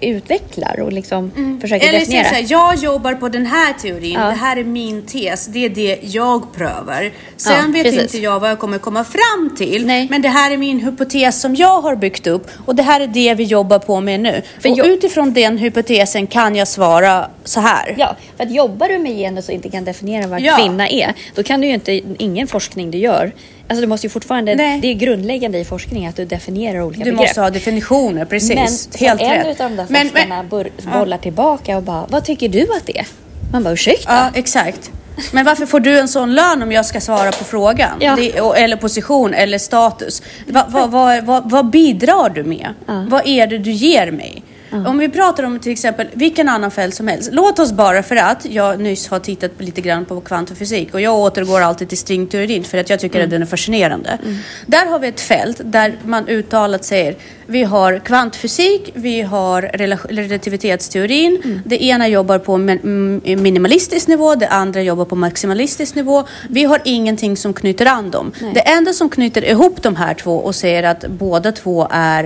[0.00, 1.30] utvecklar och liksom
[1.60, 1.94] försöker Mm.
[1.96, 2.28] Eller säga definiera.
[2.28, 4.20] så här, jag jobbar på den här teorin, Ja.
[4.26, 7.10] det här är min tes, det är det jag prövar.
[7.36, 8.00] Sen Ja, vet precis.
[8.02, 10.06] inte jag vad jag kommer komma fram till, Nej.
[10.10, 13.06] men det här är min hypotes som jag har byggt upp och det här är
[13.06, 14.42] det vi jobbar på med nu.
[14.60, 17.94] För och jag- utifrån den hypotesen kan jag svara så här.
[17.98, 20.56] Ja, för att jobbar du med genus och inte kan definiera vad Ja.
[20.56, 23.32] kvinna är, då kan du ju inte, ingen forskning du gör,
[23.70, 24.80] alltså du måste ju fortfarande, Nej.
[24.80, 27.20] det är grundläggande i forskning att du definierar olika Du begrepp.
[27.28, 28.88] måste ha definitioner, precis.
[28.90, 29.60] men Helt en rätt.
[29.60, 32.98] av de där Men- forskarna men- bollar tillbaka och bara, vad tycker du att det
[32.98, 33.06] är?
[33.52, 34.12] Man bara, ursäkta?
[34.12, 34.90] Ja, exakt.
[35.32, 37.90] Men varför får du en sån lön om jag ska svara på frågan?
[38.00, 38.54] Ja.
[38.56, 40.22] Eller position eller status.
[40.46, 42.74] Va, va, va, vad bidrar du med?
[42.86, 43.04] Ja.
[43.08, 44.42] Vad är det du ger mig?
[44.72, 47.30] Om vi pratar om till exempel vilken annan fält som helst.
[47.32, 51.18] Låt oss bara för att jag nyss har tittat lite grann på kvantfysik och jag
[51.18, 54.18] återgår alltid till stringteorin för att jag tycker att den är fascinerande.
[54.66, 57.16] Där har vi ett fält där man uttalat säger
[57.46, 61.62] vi har kvantfysik, vi har rela- relativitetsteorin.
[61.66, 66.24] Det ena jobbar på mm, minimalistisk nivå, det andra jobbar på maximalistisk nivå.
[66.48, 68.32] Vi har ingenting som knyter an dem.
[68.40, 68.50] Nej.
[68.54, 72.24] Det enda som knyter ihop de här två och säger att båda två är,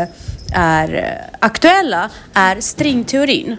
[0.00, 0.08] eh,
[0.54, 3.56] är eh, aktuella är stringteorin.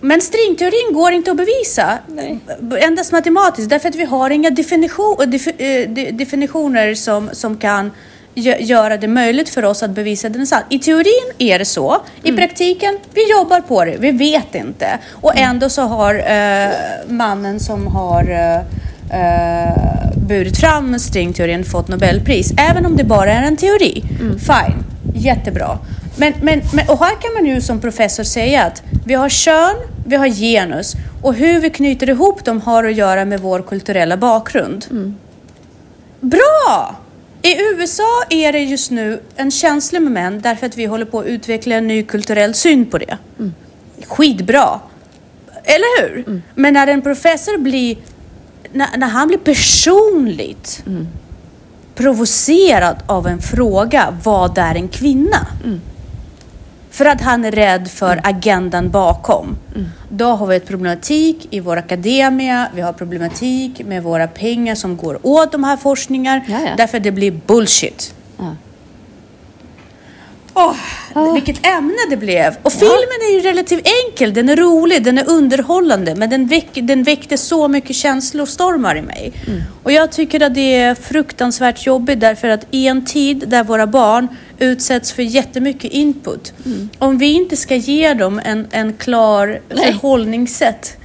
[0.00, 2.38] Men stringteorin går inte att bevisa Nej.
[2.80, 5.54] endast matematiskt därför att vi har inga definition, defi-
[5.84, 7.90] eh, de- definitioner som, som kan
[8.34, 10.62] gö- göra det möjligt för oss att bevisa den är sann.
[10.70, 12.00] I teorin är det så.
[12.22, 13.96] I praktiken, vi jobbar på det.
[13.98, 14.98] Vi vet inte.
[15.12, 16.68] Och ändå så har eh,
[17.08, 18.56] mannen som har eh,
[19.20, 22.52] eh, burit fram stringteorin fått Nobelpris.
[22.70, 24.04] Även om det bara är en teori.
[24.38, 25.78] Fine, jättebra.
[26.16, 29.76] Men, men, men, och här kan man ju som professor säga att vi har kön,
[30.06, 34.16] vi har genus och hur vi knyter ihop dem har att göra med vår kulturella
[34.16, 34.86] bakgrund.
[36.20, 36.96] Bra!
[37.42, 41.26] I USA är det just nu en känslig moment därför att vi håller på att
[41.26, 43.18] utveckla en ny kulturell syn på det.
[44.06, 44.80] Skitbra!
[45.64, 46.42] Eller hur?
[46.54, 47.96] Men när en professor blir,
[48.72, 50.84] när, när han blir personligt
[51.94, 55.46] provocerad av en fråga, vad är en kvinna?
[56.90, 59.56] För att han är rädd för agendan bakom.
[60.08, 64.96] Då har vi ett problematik i vår akademia, vi har problematik med våra pengar som
[64.96, 66.44] går åt de här forskningar.
[66.48, 66.70] Ja, ja.
[66.76, 68.14] Därför det blir bullshit.
[68.38, 68.56] Ja.
[70.54, 72.56] Åh, Vilket ämne det blev!
[72.62, 76.68] Och filmen är ju relativt enkel, den är rolig, den är underhållande men den, väck,
[76.74, 79.32] den väckte så mycket känslostormar i mig.
[79.82, 83.86] Och jag tycker att det är fruktansvärt jobbigt därför att i en tid där våra
[83.86, 84.28] barn
[84.58, 86.52] utsätts för jättemycket input,
[86.98, 89.86] om vi inte ska ge dem en, en klar Nej.
[89.86, 90.96] förhållningssätt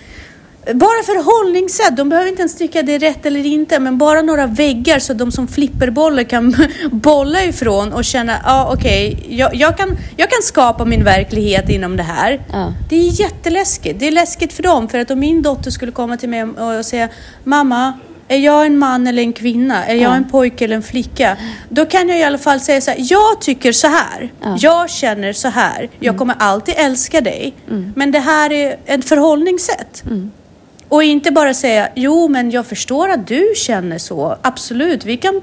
[0.74, 4.48] bara förhållningssätt, de behöver inte ens tycka det är rätt eller inte, men bara några
[4.48, 6.56] väggar så de som flipperbollar kan
[6.92, 11.70] bolla ifrån och känna, ja ah, okej, jag, jag, kan, jag kan skapa min verklighet
[11.70, 12.42] inom det här.
[12.52, 12.74] Ja.
[12.90, 14.00] Det är jätteläskigt.
[14.00, 16.86] Det är läskigt för dem, för att om min dotter skulle komma till mig och
[16.86, 17.10] säga,
[17.44, 17.94] mamma,
[18.32, 19.86] är jag en man eller en kvinna?
[19.86, 20.16] Är jag Ja.
[20.16, 21.38] en pojke eller en flicka?
[21.70, 24.32] Då kan jag i alla fall säga så här, jag tycker så här.
[24.42, 24.58] Ja.
[24.60, 25.90] Jag känner så här.
[26.00, 27.54] Jag kommer alltid älska dig.
[27.96, 30.04] Men det här är ett förhållningssätt.
[30.90, 34.38] Och inte bara säga, jo men jag förstår att du känner så.
[34.42, 35.42] Absolut, vi kan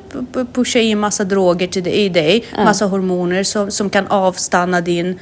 [0.52, 5.18] pusha in massa droger till i dig, massa hormoner som, som kan avstanna din,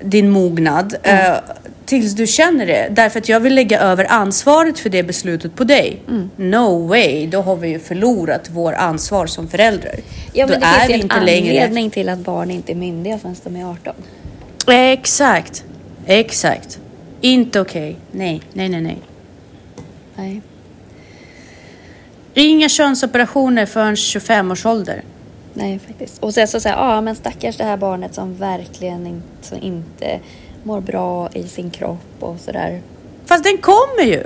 [0.00, 0.96] din mognad.
[1.02, 1.34] eh,
[1.84, 2.88] tills du känner det.
[2.90, 6.02] Därför att jag vill lägga över ansvaret för det beslutet på dig.
[6.36, 9.94] No way, då har vi ju förlorat vår ansvar som föräldrar.
[10.32, 11.50] Ja, men då det finns är ju vi en inte längre...
[11.64, 13.94] anledning till att barn inte är myndiga förrän de är 18.
[14.66, 15.64] Exakt,
[16.06, 16.78] exakt.
[17.20, 17.96] Inte okej.
[18.10, 18.98] Nej, nej, nej, nej.
[20.16, 20.42] Nej.
[22.34, 25.02] Inga könsoperationer förrän 25 års ålder.
[25.54, 26.22] Nej, faktiskt.
[26.22, 30.20] Och sen så säger ja men stackars det här barnet som verkligen inte, som inte
[30.62, 32.80] mår bra i sin kropp och sådär.
[33.26, 34.22] Fast den kommer ju.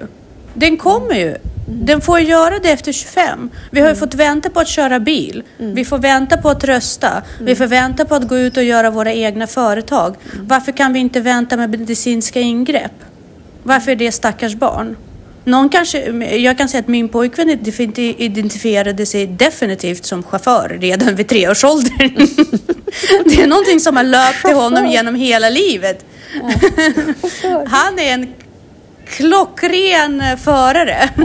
[0.54, 1.36] Den kommer ju.
[1.68, 3.50] Den får göra det efter 25.
[3.70, 5.42] Vi har ju fått vänta på att köra bil.
[5.58, 7.22] Vi får vänta på att rösta.
[7.40, 10.16] Vi får vänta på att gå ut och göra våra egna företag.
[10.40, 12.92] Varför kan vi inte vänta med medicinska ingrepp?
[13.62, 14.96] Varför är det stackars barn?
[15.50, 21.14] Någon kanske, jag kan säga att min pojkvän identi- identifierade sig definitivt som chaufför redan
[21.14, 22.14] vid treårsåldern.
[23.24, 26.04] det är någonting som har löpt till honom genom hela livet.
[27.66, 28.34] Han är en
[29.06, 31.10] klockren förare.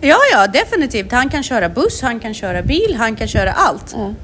[0.00, 0.16] Ja.
[0.32, 1.12] ja, definitivt.
[1.12, 3.94] Han kan köra buss, han kan köra bil, han kan köra allt.
[3.96, 4.14] Ja.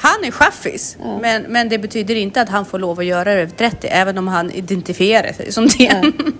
[0.00, 3.32] Han är chaffis, men, men det betyder inte att han får lov att göra det
[3.40, 5.84] över 30, även om han identifierar sig som det.
[5.84, 6.12] Ja.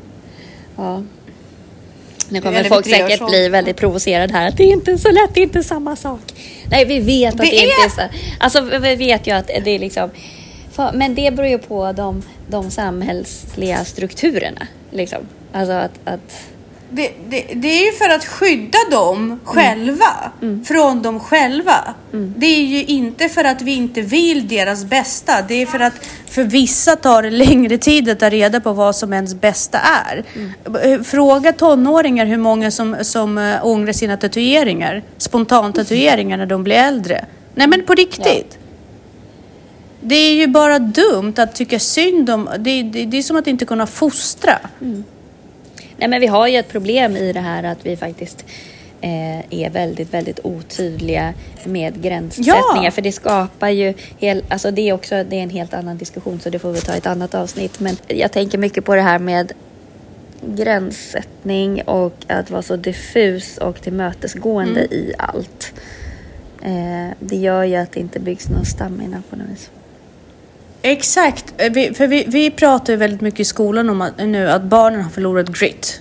[0.76, 1.02] Ja.
[2.28, 4.50] Nu kommer folk säkert bli väldigt provocerade här.
[4.56, 6.20] Det är inte så lätt, det är inte samma sak.
[6.70, 8.16] Nej, vi vet att det, Det inte är- är så.
[8.40, 10.10] Alltså, vi vet ju att det är liksom...
[10.94, 14.66] Men det beror ju på de, de samhällsliga strukturerna.
[14.90, 15.18] Liksom.
[15.52, 15.92] Alltså att...
[16.04, 16.48] att
[16.90, 20.32] Det, det, det är ju för att skydda dem själva
[20.64, 21.94] från dem själva.
[22.36, 25.42] Det är ju inte för att vi inte vill deras bästa.
[25.48, 25.94] Det är för att
[26.26, 30.24] för vissa tar det längre tid att ta reda på vad som ens bästa är.
[30.82, 36.76] Eh, Fråga tonåringar hur många som, som äh, ångrar sina tatueringar, spontantatueringar när de blir
[36.76, 37.24] äldre.
[37.54, 38.58] Nej men på riktigt.
[40.00, 43.46] Det är ju bara dumt att tycka synd om, det, det, det är som att
[43.46, 44.58] inte kunna fostra.
[45.98, 48.44] Nej, men vi har ju ett problem i det här att vi faktiskt
[49.00, 51.34] eh, är väldigt, väldigt otydliga
[51.64, 52.84] med gränssättningar.
[52.84, 52.90] Ja.
[52.90, 56.40] För det skapar ju, hel, alltså det är också det är en helt annan diskussion
[56.40, 57.80] så det får vi ta i ett annat avsnitt.
[57.80, 59.52] Men jag tänker mycket på det här med
[60.40, 65.72] gränssättning och att vara så diffus och tillmötesgående i allt.
[66.62, 69.70] Eh, det gör ju att det inte byggs någon stamina på något vis.
[70.82, 74.50] Exakt, Eh, vi, för vi, vi pratar ju väldigt mycket i skolan om att, nu
[74.50, 76.00] att barnen har förlorat grit.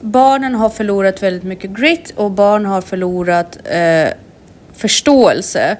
[0.00, 4.08] Barnen har förlorat väldigt mycket grit och barn har förlorat eh,
[4.74, 5.76] förståelse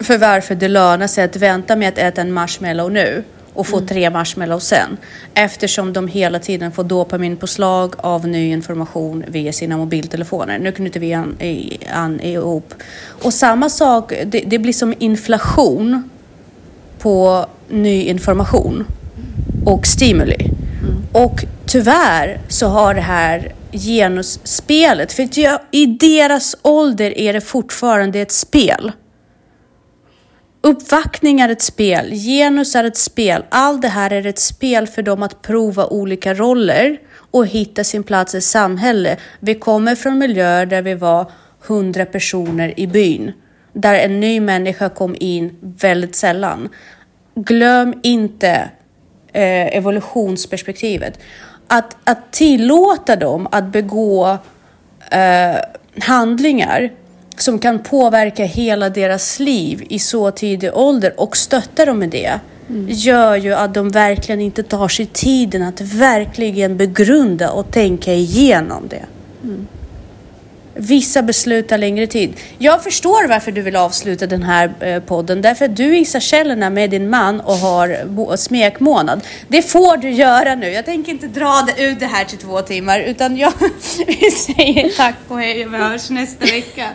[0.00, 3.24] för varför det lönar sig att vänta med att äta en marshmallow nu
[3.54, 4.96] och få tre marshmallows sen.
[5.34, 10.58] Eftersom de hela tiden får dopaminpåslag av ny information via sina mobiltelefoner.
[10.58, 12.74] Nu knyter vi an, i, an ihop.
[13.22, 16.10] Och samma sak, det, det blir som inflation
[17.06, 18.86] på ny information
[19.64, 20.50] och stimuli.
[21.12, 25.28] Och tyvärr så har det här genusspelet, för
[25.70, 28.92] i deras ålder är det fortfarande ett spel.
[30.60, 33.44] Uppvaktning är ett spel, genus är ett spel.
[33.48, 36.98] Allt det här är ett spel för dem att prova olika roller
[37.30, 39.18] och hitta sin plats i samhället.
[39.40, 41.30] Vi kommer från miljöer där vi var
[41.66, 43.32] hundra personer i byn.
[43.78, 46.68] Där en ny människa kom in väldigt sällan.
[47.36, 48.70] Glöm inte
[49.32, 51.18] eh, evolutionsperspektivet.
[51.66, 54.38] Att, att tillåta dem att begå
[55.10, 55.56] eh,
[56.00, 56.90] handlingar
[57.36, 62.40] som kan påverka hela deras liv i så tidig ålder och stötta dem med det
[62.88, 68.88] gör ju att de verkligen inte tar sig tiden att verkligen begrunda och tänka igenom
[68.88, 69.04] det.
[70.78, 72.36] Vissa beslut tar längre tid.
[72.58, 75.42] Jag förstår varför du vill avsluta den här eh, podden.
[75.42, 79.20] Därför att du är i Seychellerna med din man och har smekmånad.
[79.48, 80.70] Det får du göra nu.
[80.70, 83.00] Jag tänker inte dra ut det här till två timmar.
[83.00, 83.52] Utan jag
[84.06, 86.88] vi säger tack och hej vi hörs nästa vecka.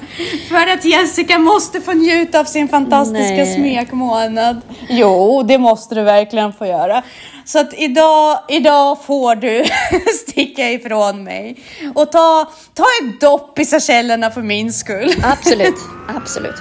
[0.49, 3.55] För att Jessica måste få njuta av sin fantastiska Nej.
[3.55, 4.61] smekmånad.
[4.89, 7.03] Jo, det måste du verkligen få göra.
[7.45, 9.63] Så att idag, idag får du
[10.27, 11.63] sticka ifrån mig.
[11.95, 15.13] Och ta, ta ett dopp i Seychellerna för min skull.
[15.23, 15.75] Absolut,
[16.07, 16.55] absolut.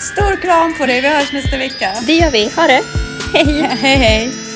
[0.00, 1.92] Stor kram på dig, vi hörs nästa vecka.
[2.06, 2.50] Det gör vi.
[2.56, 2.82] Ha det!
[3.34, 3.62] Hej!
[3.80, 4.49] Hej hej!